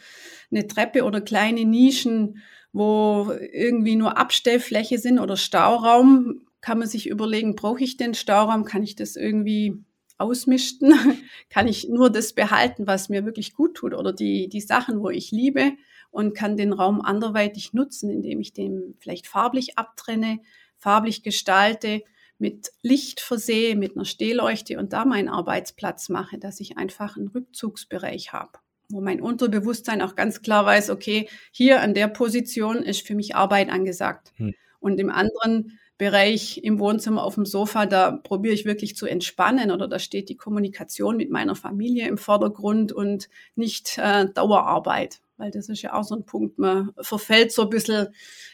eine 0.50 0.66
Treppe 0.66 1.04
oder 1.04 1.20
kleine 1.20 1.64
Nischen, 1.64 2.42
wo 2.72 3.32
irgendwie 3.52 3.96
nur 3.96 4.16
Abstellfläche 4.16 4.98
sind 4.98 5.18
oder 5.18 5.36
Stauraum. 5.36 6.46
Kann 6.60 6.78
man 6.78 6.88
sich 6.88 7.08
überlegen, 7.08 7.56
brauche 7.56 7.82
ich 7.82 7.96
den 7.96 8.14
Stauraum? 8.14 8.64
Kann 8.64 8.82
ich 8.82 8.94
das 8.94 9.16
irgendwie 9.16 9.84
ausmischten, 10.18 10.94
kann 11.50 11.68
ich 11.68 11.88
nur 11.88 12.10
das 12.10 12.32
behalten, 12.32 12.86
was 12.86 13.08
mir 13.08 13.24
wirklich 13.24 13.54
gut 13.54 13.74
tut 13.74 13.94
oder 13.94 14.12
die, 14.12 14.48
die 14.48 14.60
Sachen, 14.60 15.00
wo 15.00 15.10
ich 15.10 15.30
liebe 15.30 15.72
und 16.10 16.34
kann 16.34 16.56
den 16.56 16.72
Raum 16.72 17.00
anderweitig 17.02 17.72
nutzen, 17.74 18.10
indem 18.10 18.40
ich 18.40 18.52
den 18.52 18.94
vielleicht 18.98 19.26
farblich 19.26 19.78
abtrenne, 19.78 20.40
farblich 20.78 21.22
gestalte, 21.22 22.02
mit 22.38 22.70
Licht 22.82 23.20
versehe, 23.20 23.76
mit 23.76 23.96
einer 23.96 24.04
Stehleuchte 24.04 24.78
und 24.78 24.92
da 24.92 25.04
meinen 25.04 25.28
Arbeitsplatz 25.28 26.08
mache, 26.08 26.38
dass 26.38 26.60
ich 26.60 26.76
einfach 26.76 27.16
einen 27.16 27.28
Rückzugsbereich 27.28 28.32
habe, 28.32 28.58
wo 28.88 29.00
mein 29.00 29.20
Unterbewusstsein 29.20 30.02
auch 30.02 30.14
ganz 30.14 30.42
klar 30.42 30.66
weiß, 30.66 30.90
okay, 30.90 31.28
hier 31.50 31.80
an 31.80 31.94
der 31.94 32.08
Position 32.08 32.82
ist 32.82 33.06
für 33.06 33.14
mich 33.14 33.34
Arbeit 33.34 33.70
angesagt. 33.70 34.32
Hm. 34.36 34.54
Und 34.80 35.00
im 35.00 35.10
anderen 35.10 35.78
Bereich 35.98 36.58
im 36.62 36.78
Wohnzimmer 36.78 37.24
auf 37.24 37.36
dem 37.36 37.46
Sofa, 37.46 37.86
da 37.86 38.12
probiere 38.12 38.52
ich 38.52 38.66
wirklich 38.66 38.96
zu 38.96 39.06
entspannen 39.06 39.70
oder 39.70 39.88
da 39.88 39.98
steht 39.98 40.28
die 40.28 40.36
Kommunikation 40.36 41.16
mit 41.16 41.30
meiner 41.30 41.54
Familie 41.54 42.06
im 42.06 42.18
Vordergrund 42.18 42.92
und 42.92 43.30
nicht 43.54 43.96
äh, 43.96 44.26
Dauerarbeit, 44.28 45.20
weil 45.38 45.50
das 45.50 45.70
ist 45.70 45.80
ja 45.80 45.94
auch 45.94 46.04
so 46.04 46.14
ein 46.14 46.26
Punkt, 46.26 46.58
man 46.58 46.92
verfällt 47.00 47.50
so 47.50 47.62
ein 47.62 47.70
bisschen, 47.70 48.08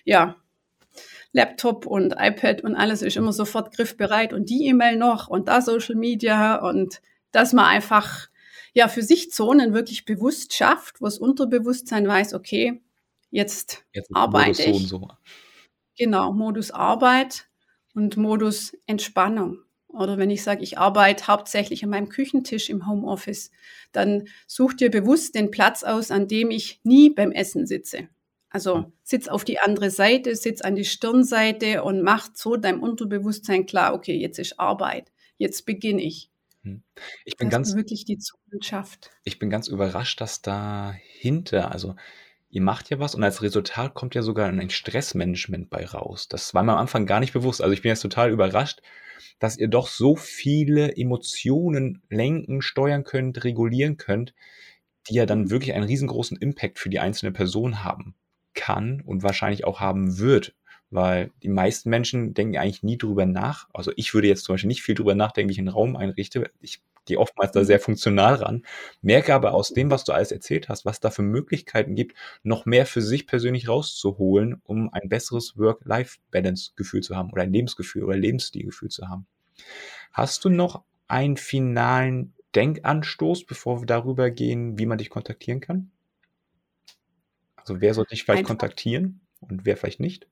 ja, 0.04 0.36
Laptop 1.32 1.86
und 1.86 2.14
iPad 2.18 2.62
und 2.62 2.76
alles 2.76 3.02
ist 3.02 3.16
immer 3.16 3.32
sofort 3.32 3.74
griffbereit 3.74 4.32
und 4.32 4.50
die 4.50 4.66
E-Mail 4.66 4.96
noch 4.96 5.28
und 5.28 5.48
da 5.48 5.60
Social 5.60 5.94
Media 5.94 6.56
und 6.56 7.00
dass 7.30 7.52
man 7.52 7.64
einfach 7.64 8.28
ja 8.74 8.88
für 8.88 9.02
sich 9.02 9.30
Zonen 9.30 9.74
wirklich 9.74 10.04
bewusst 10.04 10.54
schafft, 10.54 11.00
wo 11.00 11.06
das 11.06 11.18
Unterbewusstsein 11.18 12.06
weiß, 12.06 12.34
okay, 12.34 12.82
jetzt, 13.30 13.84
jetzt 13.92 14.10
arbeite 14.14 14.62
ich. 14.62 14.88
So 14.88 14.98
so. 14.98 15.08
Genau, 15.96 16.32
Modus 16.32 16.70
Arbeit 16.70 17.46
und 17.94 18.16
Modus 18.16 18.76
Entspannung. 18.86 19.58
Oder 19.88 20.16
wenn 20.16 20.30
ich 20.30 20.42
sage, 20.42 20.62
ich 20.62 20.78
arbeite 20.78 21.26
hauptsächlich 21.26 21.84
an 21.84 21.90
meinem 21.90 22.08
Küchentisch 22.08 22.70
im 22.70 22.88
Homeoffice, 22.88 23.50
dann 23.92 24.26
such 24.46 24.72
dir 24.72 24.90
bewusst 24.90 25.34
den 25.34 25.50
Platz 25.50 25.84
aus, 25.84 26.10
an 26.10 26.28
dem 26.28 26.50
ich 26.50 26.80
nie 26.82 27.10
beim 27.10 27.30
Essen 27.30 27.66
sitze. 27.66 28.08
Also 28.52 28.92
sitz 29.02 29.28
auf 29.28 29.44
die 29.44 29.60
andere 29.60 29.90
Seite, 29.90 30.36
sitz 30.36 30.60
an 30.60 30.74
die 30.74 30.84
Stirnseite 30.84 31.82
und 31.82 32.02
mach 32.02 32.28
so 32.34 32.56
deinem 32.56 32.82
Unterbewusstsein 32.82 33.64
klar, 33.64 33.94
okay, 33.94 34.14
jetzt 34.14 34.38
ist 34.38 34.60
Arbeit, 34.60 35.10
jetzt 35.38 35.64
beginne 35.64 36.02
ich. 36.02 36.30
Hm. 36.62 36.82
Ich 37.24 37.38
bin 37.38 37.48
ganz 37.48 37.74
wirklich 37.74 38.04
die 38.04 38.18
Zukunft 38.18 39.10
Ich 39.24 39.38
bin 39.38 39.48
ganz 39.48 39.68
überrascht, 39.68 40.20
dass 40.20 40.42
dahinter, 40.42 41.72
also 41.72 41.96
ihr 42.50 42.60
macht 42.60 42.90
ja 42.90 42.98
was 42.98 43.14
und 43.14 43.24
als 43.24 43.40
Resultat 43.40 43.94
kommt 43.94 44.14
ja 44.14 44.20
sogar 44.20 44.48
ein 44.48 44.70
Stressmanagement 44.70 45.70
bei 45.70 45.86
raus. 45.86 46.28
Das 46.28 46.52
war 46.52 46.62
mir 46.62 46.72
am 46.72 46.78
Anfang 46.78 47.06
gar 47.06 47.20
nicht 47.20 47.32
bewusst. 47.32 47.62
Also 47.62 47.72
ich 47.72 47.80
bin 47.80 47.88
jetzt 47.88 48.02
total 48.02 48.30
überrascht, 48.30 48.82
dass 49.38 49.56
ihr 49.56 49.68
doch 49.68 49.88
so 49.88 50.14
viele 50.14 50.94
Emotionen 50.94 52.02
lenken, 52.10 52.60
steuern 52.60 53.02
könnt, 53.02 53.44
regulieren 53.44 53.96
könnt, 53.96 54.34
die 55.08 55.14
ja 55.14 55.24
dann 55.24 55.48
wirklich 55.48 55.72
einen 55.72 55.86
riesengroßen 55.86 56.36
Impact 56.36 56.78
für 56.78 56.90
die 56.90 57.00
einzelne 57.00 57.32
Person 57.32 57.82
haben 57.82 58.14
kann 58.54 59.00
und 59.00 59.22
wahrscheinlich 59.22 59.64
auch 59.64 59.80
haben 59.80 60.18
wird. 60.18 60.54
Weil 60.90 61.30
die 61.42 61.48
meisten 61.48 61.88
Menschen 61.88 62.34
denken 62.34 62.58
eigentlich 62.58 62.82
nie 62.82 62.98
drüber 62.98 63.24
nach. 63.24 63.66
Also 63.72 63.92
ich 63.96 64.12
würde 64.12 64.28
jetzt 64.28 64.44
zum 64.44 64.54
Beispiel 64.54 64.68
nicht 64.68 64.82
viel 64.82 64.94
drüber 64.94 65.14
nachdenken, 65.14 65.48
wie 65.48 65.54
ich 65.54 65.58
einen 65.58 65.68
Raum 65.68 65.96
einrichte. 65.96 66.50
Ich 66.60 66.82
gehe 67.04 67.18
oftmals 67.18 67.52
da 67.52 67.60
mhm. 67.60 67.64
sehr 67.64 67.80
funktional 67.80 68.34
ran, 68.34 68.62
merke 69.00 69.34
aber 69.34 69.54
aus 69.54 69.70
dem, 69.70 69.90
was 69.90 70.04
du 70.04 70.12
alles 70.12 70.32
erzählt 70.32 70.68
hast, 70.68 70.84
was 70.84 71.00
da 71.00 71.10
für 71.10 71.22
Möglichkeiten 71.22 71.94
gibt, 71.94 72.16
noch 72.42 72.66
mehr 72.66 72.86
für 72.86 73.02
sich 73.02 73.26
persönlich 73.26 73.68
rauszuholen, 73.68 74.60
um 74.64 74.92
ein 74.92 75.08
besseres 75.08 75.56
Work-Life-Balance-Gefühl 75.56 77.02
zu 77.02 77.16
haben 77.16 77.30
oder 77.30 77.42
ein 77.42 77.52
Lebensgefühl 77.52 78.04
oder 78.04 78.16
Lebensstilgefühl 78.16 78.90
zu 78.90 79.08
haben. 79.08 79.26
Hast 80.12 80.44
du 80.44 80.48
noch 80.48 80.82
einen 81.08 81.36
finalen 81.36 82.34
Denkanstoß, 82.54 83.44
bevor 83.44 83.80
wir 83.80 83.86
darüber 83.86 84.30
gehen, 84.30 84.78
wie 84.78 84.86
man 84.86 84.98
dich 84.98 85.10
kontaktieren 85.10 85.60
kann? 85.60 85.90
Also 87.62 87.80
wer 87.80 87.94
soll 87.94 88.04
dich 88.04 88.24
vielleicht 88.24 88.40
Einfach. 88.40 88.50
kontaktieren 88.50 89.20
und 89.40 89.64
wer 89.64 89.76
vielleicht 89.76 90.00
nicht? 90.00 90.26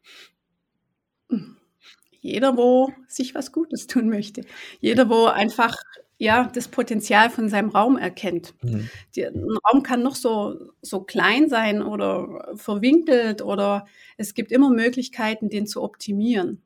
Jeder, 2.21 2.57
wo 2.57 2.93
sich 3.09 3.35
was 3.35 3.53
Gutes 3.53 3.87
tun 3.87 4.09
möchte. 4.09 4.43
Jeder, 4.81 5.09
wo 5.09 5.27
einfach 5.27 5.77
ja, 6.21 6.51
das 6.55 6.69
Potenzial 6.69 7.31
von 7.31 7.49
seinem 7.49 7.71
Raum 7.71 7.97
erkennt. 7.97 8.53
Mhm. 8.63 8.91
Die, 9.17 9.25
ein 9.25 9.57
Raum 9.67 9.83
kann 9.83 10.03
noch 10.03 10.15
so, 10.15 10.71
so 10.83 11.01
klein 11.01 11.49
sein 11.49 11.81
oder 11.81 12.53
verwinkelt 12.57 13.41
oder 13.41 13.87
es 14.19 14.35
gibt 14.35 14.53
immer 14.53 14.69
Möglichkeiten, 14.69 15.49
den 15.49 15.67
zu 15.67 15.83
optimieren. 15.83 16.61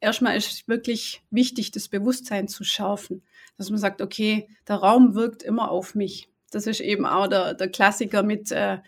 Erstmal 0.00 0.38
ist 0.38 0.68
wirklich 0.68 1.22
wichtig, 1.30 1.70
das 1.70 1.88
Bewusstsein 1.88 2.48
zu 2.48 2.64
schärfen, 2.64 3.22
dass 3.58 3.68
man 3.68 3.78
sagt, 3.78 4.00
okay, 4.00 4.48
der 4.68 4.76
Raum 4.76 5.14
wirkt 5.14 5.42
immer 5.42 5.70
auf 5.70 5.94
mich. 5.94 6.30
Das 6.50 6.66
ist 6.66 6.80
eben 6.80 7.04
auch 7.04 7.26
der, 7.26 7.52
der 7.52 7.68
Klassiker 7.68 8.22
mit 8.22 8.52
äh, 8.52 8.78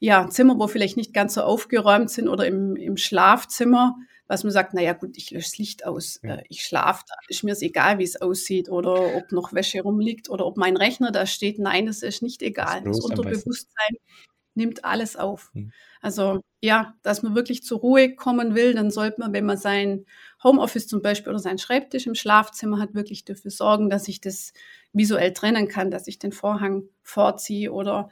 ja, 0.00 0.28
Zimmer, 0.28 0.58
wo 0.58 0.66
vielleicht 0.66 0.96
nicht 0.96 1.14
ganz 1.14 1.34
so 1.34 1.42
aufgeräumt 1.42 2.10
sind 2.10 2.28
oder 2.28 2.46
im, 2.46 2.74
im 2.74 2.96
Schlafzimmer 2.96 3.96
was 4.30 4.44
man 4.44 4.52
sagt, 4.52 4.74
naja 4.74 4.92
gut, 4.92 5.16
ich 5.16 5.32
lösche 5.32 5.48
das 5.48 5.58
Licht 5.58 5.84
aus, 5.84 6.20
ja. 6.22 6.36
Äh, 6.36 6.44
ich 6.48 6.64
schlafe, 6.64 7.02
da 7.08 7.14
ist 7.26 7.42
mir 7.42 7.50
es 7.50 7.62
egal, 7.62 7.98
wie 7.98 8.04
es 8.04 8.22
aussieht 8.22 8.68
oder 8.68 9.16
ob 9.16 9.32
noch 9.32 9.52
Wäsche 9.52 9.82
rumliegt 9.82 10.30
oder 10.30 10.46
ob 10.46 10.56
mein 10.56 10.76
Rechner 10.76 11.10
da 11.10 11.26
steht. 11.26 11.58
Nein, 11.58 11.86
das 11.86 12.02
ist 12.02 12.22
nicht 12.22 12.40
egal. 12.40 12.82
Das, 12.84 12.98
das 12.98 13.04
Unterbewusstsein 13.04 13.96
nimmt 14.54 14.84
alles 14.84 15.16
auf. 15.16 15.50
Hm. 15.52 15.72
Also 16.00 16.42
ja, 16.60 16.94
dass 17.02 17.24
man 17.24 17.34
wirklich 17.34 17.64
zur 17.64 17.80
Ruhe 17.80 18.14
kommen 18.14 18.54
will, 18.54 18.72
dann 18.72 18.92
sollte 18.92 19.20
man, 19.20 19.32
wenn 19.32 19.46
man 19.46 19.56
sein 19.56 20.06
Homeoffice 20.44 20.86
zum 20.86 21.02
Beispiel 21.02 21.30
oder 21.30 21.40
seinen 21.40 21.58
Schreibtisch 21.58 22.06
im 22.06 22.14
Schlafzimmer 22.14 22.78
hat, 22.78 22.94
wirklich 22.94 23.24
dafür 23.24 23.50
sorgen, 23.50 23.90
dass 23.90 24.06
ich 24.06 24.20
das 24.20 24.52
visuell 24.92 25.32
trennen 25.32 25.66
kann, 25.66 25.90
dass 25.90 26.06
ich 26.06 26.20
den 26.20 26.30
Vorhang 26.30 26.84
vorziehe 27.02 27.72
oder 27.72 28.10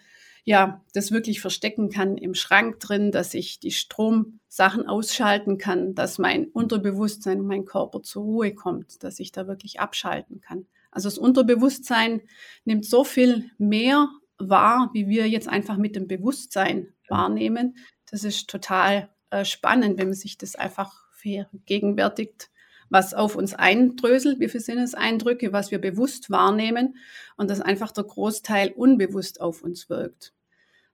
ja, 0.49 0.83
das 0.95 1.13
wirklich 1.13 1.43
verstecken 1.43 1.91
kann 1.91 2.17
im 2.17 2.33
Schrank 2.33 2.81
drin, 2.81 3.13
dass 3.13 3.35
ich 3.35 3.61
die 3.61 3.71
Stromsachen 3.71 4.87
ausschalten 4.87 5.59
kann, 5.59 5.95
dass 5.95 6.17
mein 6.17 6.47
Unterbewusstsein 6.47 7.41
und 7.41 7.47
mein 7.47 7.67
Körper 7.67 8.03
zur 8.03 8.23
Ruhe 8.23 8.55
kommt, 8.55 9.05
dass 9.05 9.21
ich 9.21 9.31
da 9.31 9.47
wirklich 9.47 9.79
abschalten 9.79 10.41
kann. 10.41 10.65
Also 10.91 11.11
das 11.11 11.19
Unterbewusstsein 11.19 12.23
nimmt 12.65 12.87
so 12.87 13.05
viel 13.05 13.51
mehr 13.59 14.09
wahr, 14.39 14.89
wie 14.95 15.07
wir 15.07 15.29
jetzt 15.29 15.49
einfach 15.49 15.77
mit 15.77 15.95
dem 15.97 16.09
Bewusstsein 16.09 16.95
wahrnehmen. 17.11 17.77
Das 18.11 18.25
ist 18.25 18.49
total 18.49 19.11
äh, 19.29 19.45
spannend, 19.45 19.99
wenn 19.99 20.09
man 20.09 20.17
sich 20.17 20.39
das 20.39 20.55
einfach 20.55 21.11
vergegenwärtigt, 21.11 22.51
was 22.89 23.13
auf 23.13 23.37
uns 23.37 23.53
eindröselt, 23.53 24.41
wie 24.41 24.49
viele 24.49 24.65
Sinneseindrücke, 24.65 25.53
was 25.53 25.71
wir 25.71 25.79
bewusst 25.79 26.31
wahrnehmen 26.31 26.97
und 27.37 27.51
dass 27.51 27.61
einfach 27.61 27.93
der 27.93 28.05
Großteil 28.05 28.73
unbewusst 28.73 29.43
auf 29.43 29.63
uns 29.63 29.91
wirkt. 29.91 30.33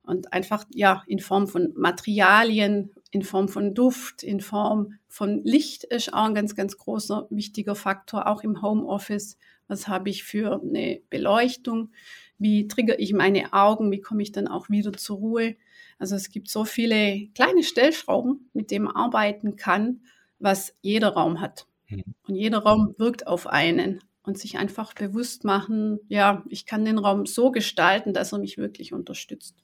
Und 0.05 0.33
einfach, 0.33 0.65
ja, 0.75 1.03
in 1.07 1.19
Form 1.19 1.49
von 1.49 1.73
Materialien, 1.75 2.91
in 3.11 3.23
Form 3.23 3.49
von 3.49 3.75
Duft, 3.75 4.23
in 4.23 4.41
Form 4.41 4.99
von 5.09 5.43
Licht 5.45 5.85
ist 5.85 6.13
auch 6.13 6.25
ein 6.25 6.35
ganz, 6.35 6.55
ganz 6.55 6.77
großer, 6.77 7.27
wichtiger 7.31 7.75
Faktor, 7.75 8.27
auch 8.27 8.43
im 8.43 8.61
Homeoffice. 8.61 9.39
Was 9.67 9.89
habe 9.89 10.11
ich 10.11 10.25
für 10.25 10.61
eine 10.61 11.01
Beleuchtung? 11.09 11.91
Wie 12.39 12.69
trigger 12.69 12.99
ich 12.99 13.15
meine 13.15 13.53
Augen? 13.53 13.91
Wie 13.91 14.01
komme 14.01 14.23
ich 14.23 14.33
dann 14.33 14.47
auch 14.47 14.69
wieder 14.69 14.93
zur 14.93 15.17
Ruhe? 15.19 15.57
Also 15.99 16.17
es 16.17 16.31
gibt 16.31 16.51
so 16.51 16.65
viele 16.65 17.29
kleine 17.35 17.63
Stellschrauben, 17.63 18.51
mit 18.53 18.71
denen 18.71 18.87
man 18.87 18.97
arbeiten 18.97 19.57
kann, 19.57 20.03
was 20.39 20.75
jeder 20.83 21.15
Raum 21.15 21.41
hat. 21.41 21.67
Mhm. 21.89 22.05
Und 22.27 22.35
jeder 22.35 22.59
Raum 22.59 22.95
wirkt 22.99 23.27
auf 23.27 23.47
einen 23.47 24.01
und 24.23 24.39
sich 24.39 24.59
einfach 24.59 24.93
bewusst 24.95 25.45
machen, 25.45 26.01
ja, 26.09 26.45
ich 26.49 26.67
kann 26.67 26.85
den 26.85 26.99
Raum 26.99 27.27
so 27.27 27.51
gestalten, 27.51 28.13
dass 28.13 28.33
er 28.33 28.39
mich 28.39 28.59
wirklich 28.59 28.93
unterstützt. 28.93 29.64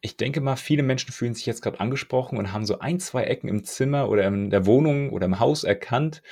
Ich 0.00 0.16
denke 0.16 0.40
mal, 0.40 0.56
viele 0.56 0.82
Menschen 0.82 1.12
fühlen 1.12 1.34
sich 1.34 1.46
jetzt 1.46 1.62
gerade 1.62 1.80
angesprochen 1.80 2.38
und 2.38 2.52
haben 2.52 2.66
so 2.66 2.78
ein, 2.80 3.00
zwei 3.00 3.24
Ecken 3.24 3.48
im 3.48 3.64
Zimmer 3.64 4.08
oder 4.08 4.26
in 4.26 4.50
der 4.50 4.66
Wohnung 4.66 5.10
oder 5.10 5.26
im 5.26 5.38
Haus 5.38 5.64
erkannt, 5.64 6.22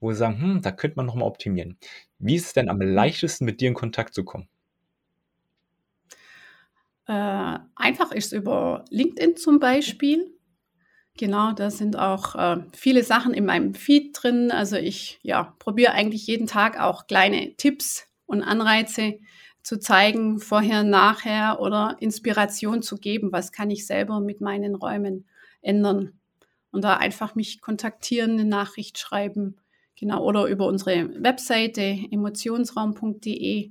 wo 0.00 0.12
sie 0.12 0.18
sagen, 0.18 0.40
hm, 0.40 0.62
da 0.62 0.72
könnte 0.72 0.96
man 0.96 1.06
nochmal 1.06 1.28
optimieren. 1.28 1.78
Wie 2.18 2.36
ist 2.36 2.46
es 2.46 2.52
denn 2.52 2.68
am 2.68 2.80
leichtesten, 2.80 3.44
mit 3.44 3.60
dir 3.60 3.68
in 3.68 3.74
Kontakt 3.74 4.14
zu 4.14 4.24
kommen? 4.24 4.48
Äh, 7.06 7.58
einfach 7.74 8.12
ist 8.12 8.26
es 8.26 8.32
über 8.32 8.84
LinkedIn 8.90 9.36
zum 9.36 9.58
Beispiel. 9.58 10.32
Genau, 11.18 11.52
da 11.52 11.70
sind 11.70 11.98
auch 11.98 12.34
äh, 12.34 12.62
viele 12.72 13.02
Sachen 13.02 13.34
in 13.34 13.44
meinem 13.44 13.74
Feed 13.74 14.16
drin. 14.20 14.50
Also 14.50 14.76
ich 14.76 15.18
ja, 15.22 15.54
probiere 15.58 15.92
eigentlich 15.92 16.26
jeden 16.26 16.46
Tag 16.46 16.80
auch 16.80 17.06
kleine 17.06 17.56
Tipps 17.56 18.06
und 18.26 18.42
Anreize 18.42 19.18
zu 19.62 19.78
zeigen, 19.78 20.38
vorher, 20.38 20.82
nachher 20.82 21.60
oder 21.60 21.96
Inspiration 22.00 22.82
zu 22.82 22.96
geben, 22.96 23.32
was 23.32 23.52
kann 23.52 23.70
ich 23.70 23.86
selber 23.86 24.20
mit 24.20 24.40
meinen 24.40 24.74
Räumen 24.74 25.26
ändern. 25.62 26.18
Und 26.72 26.84
da 26.84 26.96
einfach 26.96 27.34
mich 27.34 27.60
kontaktieren, 27.60 28.32
eine 28.32 28.44
Nachricht 28.44 28.98
schreiben, 28.98 29.56
genau, 29.96 30.24
oder 30.24 30.46
über 30.46 30.66
unsere 30.66 31.10
Webseite 31.22 31.98
emotionsraum.de. 32.10 33.70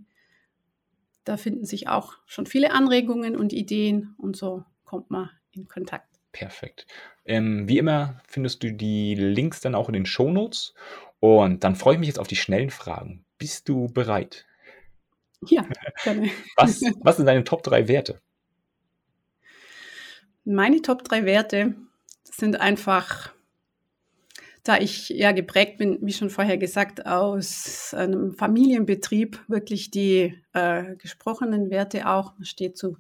Da 1.24 1.38
finden 1.38 1.66
sich 1.66 1.88
auch 1.88 2.14
schon 2.26 2.46
viele 2.46 2.72
Anregungen 2.72 3.36
und 3.36 3.54
Ideen 3.54 4.16
und 4.18 4.36
so 4.36 4.64
kommt 4.84 5.12
man 5.12 5.30
in 5.52 5.68
Kontakt. 5.68 6.10
Perfekt. 6.32 6.86
Ähm, 7.26 7.68
wie 7.68 7.78
immer 7.78 8.22
findest 8.28 8.64
du 8.64 8.72
die 8.72 9.16
Links 9.16 9.62
dann 9.62 9.76
auch 9.76 9.90
in 9.90 9.94
den 9.94 10.06
Shownotes. 10.06 10.74
Und 11.20 11.64
dann 11.64 11.76
freue 11.76 11.96
ich 11.96 12.00
mich 12.00 12.08
jetzt 12.08 12.20
auf 12.20 12.28
die 12.28 12.36
schnellen 12.36 12.70
Fragen. 12.70 13.26
Bist 13.38 13.68
du 13.68 13.88
bereit? 13.88 14.46
Ja, 15.48 15.68
gerne. 16.04 16.30
Was, 16.58 16.82
was 17.02 17.18
sind 17.18 17.26
deine 17.26 17.44
Top 17.44 17.64
3 17.64 17.88
Werte? 17.88 18.20
Meine 20.46 20.82
Top 20.82 21.04
3 21.04 21.26
Werte 21.26 21.76
sind 22.24 22.60
einfach, 22.60 23.34
da 24.64 24.78
ich 24.78 25.10
ja 25.10 25.32
geprägt 25.32 25.78
bin, 25.78 26.00
wie 26.02 26.14
schon 26.14 26.30
vorher 26.30 26.58
gesagt, 26.58 27.06
aus 27.06 27.94
einem 27.94 28.34
Familienbetrieb, 28.34 29.40
wirklich 29.48 29.92
die 29.92 30.42
äh, 30.54 30.96
gesprochenen 30.96 31.70
Werte 31.70 32.08
auch, 32.08 32.34
man 32.34 32.46
steht 32.46 32.78
zu 32.78 32.98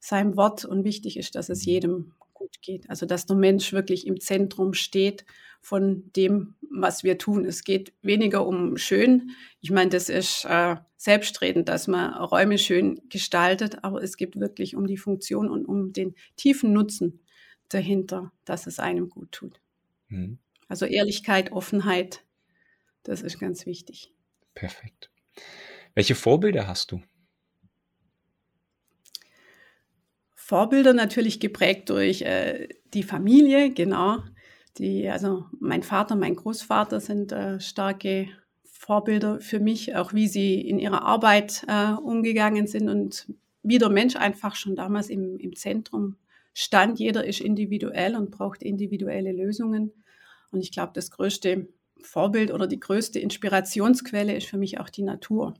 seinem 0.00 0.36
Wort 0.36 0.64
und 0.64 0.84
wichtig 0.84 1.16
ist, 1.16 1.34
dass 1.34 1.48
es 1.48 1.64
jedem 1.64 2.12
gut 2.32 2.60
geht. 2.62 2.88
Also 2.90 3.06
dass 3.06 3.26
der 3.26 3.36
Mensch 3.36 3.72
wirklich 3.72 4.06
im 4.06 4.20
Zentrum 4.20 4.74
steht 4.74 5.24
von 5.60 6.10
dem, 6.14 6.54
was 6.70 7.04
wir 7.04 7.18
tun. 7.18 7.44
Es 7.44 7.64
geht 7.64 7.92
weniger 8.02 8.46
um 8.46 8.76
schön. 8.76 9.30
Ich 9.60 9.70
meine, 9.70 9.90
das 9.90 10.08
ist 10.08 10.44
äh, 10.44 10.76
selbstredend, 10.96 11.68
dass 11.68 11.86
man 11.86 12.14
Räume 12.14 12.58
schön 12.58 13.00
gestaltet, 13.08 13.84
aber 13.84 14.02
es 14.02 14.16
geht 14.16 14.38
wirklich 14.38 14.76
um 14.76 14.86
die 14.86 14.96
Funktion 14.96 15.48
und 15.48 15.64
um 15.64 15.92
den 15.92 16.14
tiefen 16.36 16.72
Nutzen 16.72 17.20
dahinter, 17.68 18.32
dass 18.44 18.66
es 18.66 18.78
einem 18.78 19.08
gut 19.08 19.32
tut. 19.32 19.60
Mhm. 20.08 20.38
Also 20.68 20.86
Ehrlichkeit, 20.86 21.52
Offenheit, 21.52 22.24
das 23.02 23.22
ist 23.22 23.38
ganz 23.38 23.66
wichtig. 23.66 24.12
Perfekt. 24.54 25.10
Welche 25.94 26.14
Vorbilder 26.14 26.66
hast 26.66 26.92
du? 26.92 27.02
Vorbilder 30.34 30.92
natürlich 30.92 31.40
geprägt 31.40 31.90
durch 31.90 32.22
äh, 32.22 32.68
die 32.94 33.02
Familie, 33.02 33.72
genau. 33.72 34.22
Die, 34.78 35.08
also 35.08 35.46
mein 35.58 35.82
Vater, 35.82 36.16
mein 36.16 36.36
Großvater 36.36 37.00
sind 37.00 37.32
äh, 37.32 37.60
starke 37.60 38.28
Vorbilder 38.64 39.40
für 39.40 39.58
mich, 39.58 39.96
auch 39.96 40.12
wie 40.12 40.28
sie 40.28 40.60
in 40.60 40.78
ihrer 40.78 41.02
Arbeit 41.02 41.64
äh, 41.66 41.92
umgegangen 41.92 42.66
sind 42.66 42.88
und 42.88 43.32
wie 43.62 43.78
der 43.78 43.88
Mensch 43.88 44.16
einfach 44.16 44.54
schon 44.54 44.76
damals 44.76 45.08
im, 45.08 45.38
im 45.38 45.56
Zentrum 45.56 46.16
stand. 46.52 46.98
Jeder 46.98 47.24
ist 47.24 47.40
individuell 47.40 48.16
und 48.16 48.30
braucht 48.30 48.62
individuelle 48.62 49.32
Lösungen. 49.32 49.92
Und 50.52 50.60
ich 50.60 50.72
glaube, 50.72 50.92
das 50.94 51.10
größte 51.10 51.68
Vorbild 52.02 52.52
oder 52.52 52.66
die 52.66 52.78
größte 52.78 53.18
Inspirationsquelle 53.18 54.36
ist 54.36 54.46
für 54.46 54.58
mich 54.58 54.78
auch 54.78 54.90
die 54.90 55.02
Natur. 55.02 55.54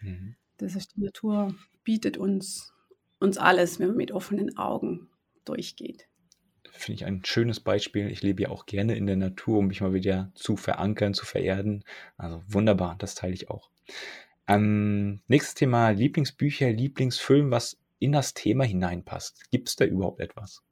Mhm. 0.00 0.36
Das 0.56 0.76
ist 0.76 0.96
die 0.96 1.02
Natur 1.02 1.54
bietet 1.82 2.16
uns 2.16 2.72
uns 3.20 3.38
alles, 3.38 3.78
wenn 3.78 3.88
man 3.88 3.96
mit 3.96 4.12
offenen 4.12 4.56
Augen 4.56 5.08
durchgeht. 5.44 6.08
Finde 6.72 6.96
ich 6.96 7.04
ein 7.04 7.24
schönes 7.24 7.60
Beispiel. 7.60 8.10
Ich 8.10 8.22
lebe 8.22 8.42
ja 8.42 8.48
auch 8.48 8.66
gerne 8.66 8.96
in 8.96 9.06
der 9.06 9.16
Natur, 9.16 9.58
um 9.58 9.66
mich 9.66 9.80
mal 9.80 9.92
wieder 9.92 10.30
zu 10.34 10.56
verankern, 10.56 11.14
zu 11.14 11.26
vererden. 11.26 11.84
Also 12.16 12.42
wunderbar, 12.48 12.96
das 12.98 13.14
teile 13.14 13.34
ich 13.34 13.50
auch. 13.50 13.70
Ähm, 14.48 15.20
nächstes 15.28 15.54
Thema: 15.54 15.90
Lieblingsbücher, 15.90 16.70
Lieblingsfilm, 16.70 17.50
was 17.50 17.78
in 17.98 18.12
das 18.12 18.34
Thema 18.34 18.64
hineinpasst. 18.64 19.50
Gibt 19.50 19.68
es 19.68 19.76
da 19.76 19.84
überhaupt 19.84 20.20
etwas? 20.20 20.62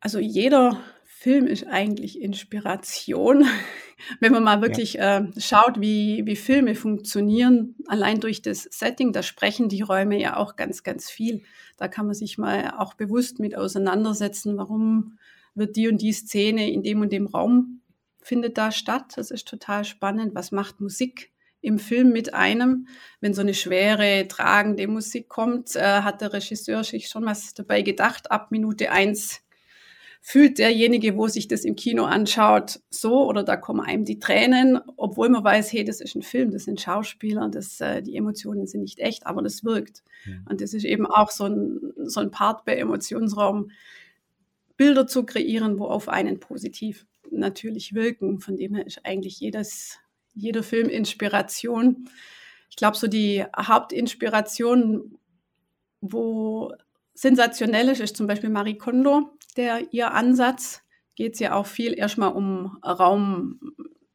Also 0.00 0.18
jeder 0.18 0.82
Film 1.20 1.46
ist 1.46 1.66
eigentlich 1.66 2.18
Inspiration. 2.18 3.44
Wenn 4.20 4.32
man 4.32 4.42
mal 4.42 4.62
wirklich 4.62 4.94
ja. 4.94 5.18
äh, 5.18 5.28
schaut, 5.38 5.78
wie, 5.78 6.22
wie 6.24 6.34
Filme 6.34 6.74
funktionieren, 6.74 7.74
allein 7.88 8.20
durch 8.20 8.40
das 8.40 8.62
Setting, 8.62 9.12
da 9.12 9.22
sprechen 9.22 9.68
die 9.68 9.82
Räume 9.82 10.18
ja 10.18 10.38
auch 10.38 10.56
ganz, 10.56 10.82
ganz 10.82 11.10
viel. 11.10 11.42
Da 11.76 11.88
kann 11.88 12.06
man 12.06 12.14
sich 12.14 12.38
mal 12.38 12.72
auch 12.78 12.94
bewusst 12.94 13.38
mit 13.38 13.54
auseinandersetzen, 13.54 14.56
warum 14.56 15.18
wird 15.54 15.76
die 15.76 15.88
und 15.88 16.00
die 16.00 16.14
Szene 16.14 16.70
in 16.72 16.82
dem 16.82 17.02
und 17.02 17.12
dem 17.12 17.26
Raum 17.26 17.82
findet 18.22 18.56
da 18.56 18.72
statt. 18.72 19.12
Das 19.16 19.30
ist 19.30 19.46
total 19.46 19.84
spannend. 19.84 20.34
Was 20.34 20.52
macht 20.52 20.80
Musik 20.80 21.32
im 21.60 21.78
Film 21.78 22.12
mit 22.12 22.32
einem? 22.32 22.86
Wenn 23.20 23.34
so 23.34 23.42
eine 23.42 23.52
schwere, 23.52 24.26
tragende 24.26 24.86
Musik 24.86 25.28
kommt, 25.28 25.76
äh, 25.76 26.00
hat 26.00 26.22
der 26.22 26.32
Regisseur 26.32 26.82
sich 26.82 27.10
schon 27.10 27.26
was 27.26 27.52
dabei 27.52 27.82
gedacht. 27.82 28.30
Ab 28.30 28.50
Minute 28.52 28.90
eins 28.90 29.42
fühlt 30.20 30.58
derjenige, 30.58 31.16
wo 31.16 31.28
sich 31.28 31.48
das 31.48 31.64
im 31.64 31.76
Kino 31.76 32.04
anschaut, 32.04 32.80
so 32.90 33.26
oder 33.26 33.42
da 33.42 33.56
kommen 33.56 33.80
einem 33.80 34.04
die 34.04 34.18
Tränen, 34.18 34.78
obwohl 34.96 35.30
man 35.30 35.42
weiß, 35.42 35.72
hey, 35.72 35.82
das 35.82 36.00
ist 36.00 36.14
ein 36.14 36.22
Film, 36.22 36.50
das 36.50 36.64
sind 36.64 36.80
Schauspieler, 36.80 37.48
das, 37.48 37.80
äh, 37.80 38.02
die 38.02 38.16
Emotionen 38.16 38.66
sind 38.66 38.82
nicht 38.82 38.98
echt, 38.98 39.26
aber 39.26 39.42
das 39.42 39.64
wirkt. 39.64 40.02
Mhm. 40.26 40.46
Und 40.48 40.60
das 40.60 40.74
ist 40.74 40.84
eben 40.84 41.06
auch 41.06 41.30
so 41.30 41.44
ein, 41.44 41.92
so 42.04 42.20
ein 42.20 42.30
Part 42.30 42.64
bei 42.64 42.76
Emotionsraum, 42.76 43.70
Bilder 44.76 45.06
zu 45.06 45.24
kreieren, 45.24 45.78
wo 45.78 45.86
auf 45.86 46.08
einen 46.08 46.40
positiv 46.40 47.06
natürlich 47.30 47.94
wirken. 47.94 48.40
Von 48.40 48.56
dem 48.56 48.74
her 48.74 48.86
ist 48.86 49.04
eigentlich 49.04 49.40
jedes, 49.40 49.98
jeder 50.34 50.62
Film 50.62 50.88
Inspiration. 50.88 52.08
Ich 52.70 52.76
glaube, 52.76 52.96
so 52.96 53.06
die 53.06 53.44
Hauptinspiration, 53.56 55.18
wo 56.00 56.72
sensationell 57.14 57.88
ist, 57.88 58.00
ist 58.00 58.16
zum 58.16 58.26
Beispiel 58.26 58.50
Marie 58.50 58.78
Kondo, 58.78 59.30
der 59.56 59.92
ihr 59.92 60.12
Ansatz. 60.12 60.82
Geht 61.16 61.34
es 61.34 61.40
ja 61.40 61.54
auch 61.54 61.66
viel 61.66 61.92
erstmal 61.98 62.32
um 62.32 62.78
Raum 62.84 63.60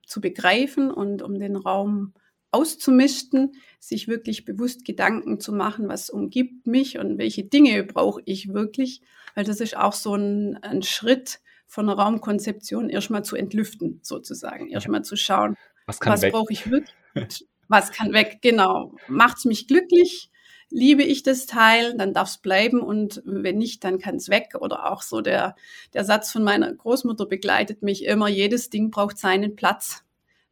zu 0.05 0.21
begreifen 0.21 0.91
und 0.91 1.21
um 1.21 1.39
den 1.39 1.55
Raum 1.55 2.13
auszumisten, 2.55 3.51
sich 3.79 4.08
wirklich 4.08 4.45
bewusst 4.45 4.86
Gedanken 4.86 5.41
zu 5.41 5.51
machen, 5.51 5.89
was 5.89 6.10
umgibt 6.10 6.67
mich 6.67 6.97
und 6.97 7.17
welche 7.17 7.43
Dinge 7.43 7.84
brauche 7.84 8.21
ich 8.23 8.53
wirklich, 8.53 9.01
weil 9.36 9.43
das 9.43 9.60
ist 9.60 9.75
auch 9.75 9.91
so 9.91 10.15
ein, 10.15 10.58
ein 10.63 10.81
Schritt 10.81 11.41
von 11.67 11.88
der 11.88 11.97
Raumkonzeption 11.97 12.89
erstmal 12.89 13.25
zu 13.25 13.36
entlüften, 13.36 13.99
sozusagen, 14.03 14.69
erstmal 14.69 15.03
zu 15.03 15.17
schauen, 15.17 15.58
was, 15.86 15.99
was 16.01 16.21
brauche 16.21 16.53
ich 16.53 16.71
wirklich, 16.71 17.45
was 17.67 17.91
kann 17.91 18.13
weg, 18.13 18.39
genau, 18.41 18.95
macht 19.10 19.39
es 19.39 19.45
mich 19.45 19.67
glücklich, 19.67 20.31
liebe 20.75 21.03
ich 21.03 21.23
das 21.23 21.45
Teil, 21.45 21.95
dann 21.97 22.13
darf 22.13 22.27
es 22.27 22.38
bleiben 22.38 22.81
und 22.81 23.21
wenn 23.25 23.57
nicht, 23.57 23.83
dann 23.85 23.97
kann 23.97 24.17
es 24.17 24.27
weg. 24.29 24.55
Oder 24.59 24.91
auch 24.91 25.01
so 25.01 25.21
der, 25.21 25.55
der 25.93 26.03
Satz 26.03 26.31
von 26.31 26.43
meiner 26.43 26.71
Großmutter 26.73 27.25
begleitet 27.25 27.81
mich 27.81 28.03
immer, 28.03 28.27
jedes 28.27 28.69
Ding 28.69 28.91
braucht 28.91 29.17
seinen 29.17 29.55
Platz. 29.55 30.03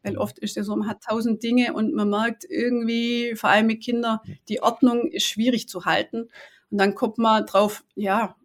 Weil 0.01 0.17
oft 0.17 0.39
ist 0.39 0.57
es 0.57 0.65
so, 0.65 0.75
man 0.75 0.87
hat 0.87 1.03
tausend 1.03 1.43
Dinge 1.43 1.73
und 1.73 1.93
man 1.93 2.09
merkt 2.09 2.45
irgendwie, 2.49 3.35
vor 3.35 3.49
allem 3.49 3.67
mit 3.67 3.83
Kindern, 3.83 4.19
die 4.47 4.63
Ordnung 4.63 5.07
ist 5.07 5.25
schwierig 5.25 5.67
zu 5.67 5.85
halten. 5.85 6.29
Und 6.71 6.77
dann 6.77 6.95
kommt 6.95 7.17
man 7.17 7.45
drauf, 7.45 7.83
ja, 7.95 8.35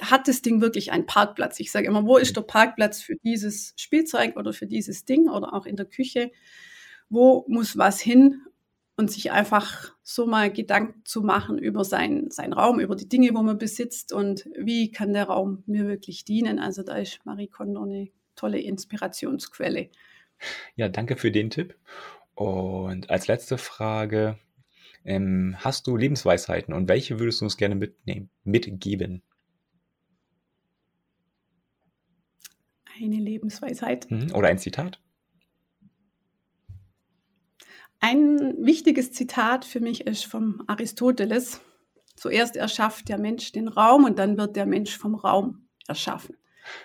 hat 0.00 0.26
das 0.28 0.42
Ding 0.42 0.60
wirklich 0.60 0.90
einen 0.90 1.06
Parkplatz? 1.06 1.60
Ich 1.60 1.70
sage 1.70 1.86
immer, 1.86 2.04
wo 2.04 2.16
ist 2.16 2.36
der 2.36 2.42
Parkplatz 2.42 3.00
für 3.00 3.16
dieses 3.16 3.74
Spielzeug 3.76 4.36
oder 4.36 4.52
für 4.52 4.66
dieses 4.66 5.04
Ding 5.04 5.28
oder 5.28 5.54
auch 5.54 5.66
in 5.66 5.76
der 5.76 5.86
Küche? 5.86 6.32
Wo 7.08 7.44
muss 7.48 7.78
was 7.78 8.00
hin? 8.00 8.42
Und 8.98 9.12
sich 9.12 9.30
einfach 9.30 9.94
so 10.02 10.26
mal 10.26 10.52
Gedanken 10.52 11.04
zu 11.04 11.22
machen 11.22 11.56
über 11.56 11.84
seinen, 11.84 12.32
seinen 12.32 12.52
Raum, 12.52 12.80
über 12.80 12.96
die 12.96 13.08
Dinge, 13.08 13.30
wo 13.32 13.42
man 13.42 13.56
besitzt 13.56 14.12
und 14.12 14.48
wie 14.58 14.90
kann 14.90 15.12
der 15.12 15.24
Raum 15.24 15.62
mir 15.66 15.86
wirklich 15.86 16.24
dienen. 16.24 16.58
Also 16.58 16.82
da 16.82 16.96
ist 16.96 17.24
Marie 17.24 17.46
Kondo 17.46 17.84
eine 17.84 18.08
tolle 18.34 18.60
Inspirationsquelle. 18.60 19.88
Ja, 20.74 20.88
danke 20.88 21.16
für 21.16 21.30
den 21.30 21.50
Tipp. 21.50 21.76
Und 22.34 23.08
als 23.08 23.28
letzte 23.28 23.56
Frage, 23.56 24.36
ähm, 25.04 25.56
hast 25.58 25.86
du 25.86 25.96
Lebensweisheiten 25.96 26.74
und 26.74 26.88
welche 26.88 27.18
würdest 27.18 27.40
du 27.40 27.44
uns 27.44 27.56
gerne 27.56 27.76
mitnehmen, 27.76 28.30
mitgeben? 28.42 29.22
Eine 33.00 33.16
Lebensweisheit. 33.16 34.10
Mhm, 34.10 34.34
oder 34.34 34.48
ein 34.48 34.58
Zitat? 34.58 35.00
Ein 38.00 38.54
wichtiges 38.64 39.12
Zitat 39.12 39.64
für 39.64 39.80
mich 39.80 40.06
ist 40.06 40.24
vom 40.24 40.62
Aristoteles. 40.66 41.60
Zuerst 42.16 42.56
erschafft 42.56 43.08
der 43.08 43.18
Mensch 43.18 43.52
den 43.52 43.68
Raum 43.68 44.04
und 44.04 44.18
dann 44.18 44.38
wird 44.38 44.56
der 44.56 44.66
Mensch 44.66 44.96
vom 44.96 45.14
Raum 45.14 45.68
erschaffen. 45.86 46.36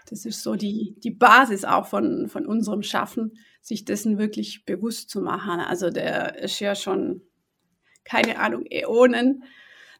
Das 0.09 0.25
ist 0.25 0.41
so 0.41 0.55
die, 0.55 0.95
die 1.03 1.11
Basis 1.11 1.65
auch 1.65 1.87
von, 1.87 2.27
von 2.29 2.45
unserem 2.45 2.83
Schaffen, 2.83 3.37
sich 3.61 3.85
dessen 3.85 4.17
wirklich 4.17 4.65
bewusst 4.65 5.09
zu 5.09 5.21
machen. 5.21 5.59
Also 5.59 5.89
der 5.89 6.39
ist 6.39 6.59
ja 6.59 6.75
schon, 6.75 7.21
keine 8.03 8.39
Ahnung, 8.39 8.65
Äonen, 8.69 9.43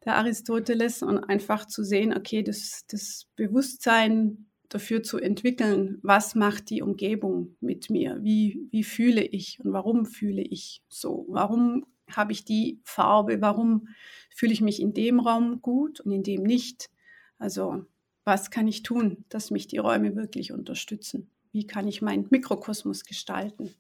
der 0.06 0.16
Aristoteles, 0.16 1.02
und 1.02 1.18
einfach 1.20 1.66
zu 1.66 1.84
sehen, 1.84 2.16
okay, 2.16 2.44
das, 2.44 2.86
das 2.90 3.28
Bewusstsein 3.36 4.50
dafür 4.70 5.04
zu 5.04 5.20
entwickeln, 5.20 6.00
was 6.02 6.36
macht 6.36 6.70
die 6.70 6.82
Umgebung 6.82 7.56
mit 7.62 7.90
mir, 7.90 8.20
wie, 8.24 8.68
wie 8.72 8.84
fühle 8.84 9.22
ich 9.22 9.60
und 9.64 9.74
warum 9.74 10.06
fühle 10.06 10.42
ich 10.42 10.82
so, 10.90 11.26
warum 11.30 11.86
habe 12.12 12.32
ich 12.32 12.46
die 12.46 12.80
Farbe, 12.84 13.42
warum 13.42 13.88
fühle 14.30 14.54
ich 14.54 14.62
mich 14.62 14.82
in 14.82 14.94
dem 14.94 15.20
Raum 15.20 15.62
gut 15.62 16.00
und 16.00 16.12
in 16.12 16.24
dem 16.24 16.44
nicht. 16.44 16.90
Also 17.38 17.86
was 18.24 18.52
kann 18.52 18.68
ich 18.68 18.84
tun, 18.84 19.26
dass 19.30 19.52
mich 19.52 19.68
die 19.68 19.78
Räume 19.78 20.16
wirklich 20.16 20.52
unterstützen? 20.52 21.30
Wie 21.52 21.68
kann 21.68 21.88
ich 21.88 22.02
meinen 22.02 22.28
Mikrokosmos 22.30 23.04
gestalten? 23.04 23.74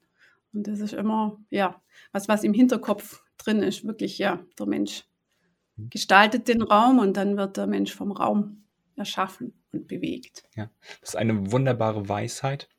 Und 0.54 0.67
das 0.67 0.80
ist 0.80 0.93
immer, 0.93 1.39
ja, 1.50 1.82
was, 2.12 2.28
was 2.28 2.43
im 2.43 2.54
Hinterkopf 2.54 3.24
drin 3.38 3.63
ist, 3.63 3.86
wirklich, 3.86 4.17
ja, 4.17 4.46
der 4.60 4.67
Mensch 4.67 5.06
gestaltet 5.78 6.48
den 6.48 6.62
Raum 6.62 7.00
und 7.00 7.17
dann 7.17 7.36
wird 7.38 7.58
der 7.58 7.67
Mensch 7.67 7.93
vom 7.93 8.12
Raum 8.12 8.62
erschaffen 8.95 9.53
und 9.71 9.88
bewegt. 9.88 10.43
Ja, 10.56 10.69
das 11.01 11.10
ist 11.10 11.15
eine 11.15 11.51
wunderbare 11.51 12.08
Weisheit. 12.08 12.69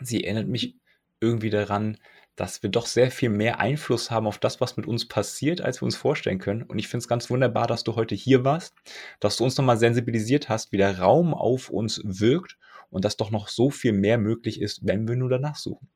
Sie 0.00 0.24
erinnert 0.24 0.48
mich 0.48 0.76
irgendwie 1.20 1.50
daran, 1.50 1.98
dass 2.36 2.62
wir 2.62 2.70
doch 2.70 2.86
sehr 2.86 3.10
viel 3.10 3.30
mehr 3.30 3.60
Einfluss 3.60 4.10
haben 4.10 4.26
auf 4.26 4.38
das, 4.38 4.60
was 4.60 4.76
mit 4.76 4.86
uns 4.86 5.08
passiert, 5.08 5.62
als 5.62 5.80
wir 5.80 5.86
uns 5.86 5.96
vorstellen 5.96 6.38
können. 6.38 6.62
Und 6.62 6.78
ich 6.78 6.88
finde 6.88 7.02
es 7.02 7.08
ganz 7.08 7.30
wunderbar, 7.30 7.66
dass 7.66 7.82
du 7.82 7.96
heute 7.96 8.14
hier 8.14 8.44
warst, 8.44 8.74
dass 9.20 9.38
du 9.38 9.44
uns 9.44 9.56
nochmal 9.56 9.78
sensibilisiert 9.78 10.50
hast, 10.50 10.70
wie 10.70 10.76
der 10.76 10.98
Raum 10.98 11.32
auf 11.32 11.70
uns 11.70 12.02
wirkt 12.04 12.58
und 12.90 13.04
dass 13.04 13.16
doch 13.16 13.30
noch 13.30 13.48
so 13.48 13.70
viel 13.70 13.92
mehr 13.92 14.18
möglich 14.18 14.60
ist, 14.60 14.86
wenn 14.86 15.08
wir 15.08 15.16
nur 15.16 15.30
danach 15.30 15.56
suchen. 15.56 15.88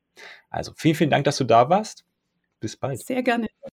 Also 0.49 0.73
vielen, 0.77 0.95
vielen 0.95 1.11
Dank, 1.11 1.25
dass 1.25 1.37
du 1.37 1.45
da 1.45 1.69
warst. 1.69 2.05
Bis 2.59 2.77
bald. 2.77 3.05
Sehr 3.05 3.23
gerne. 3.23 3.49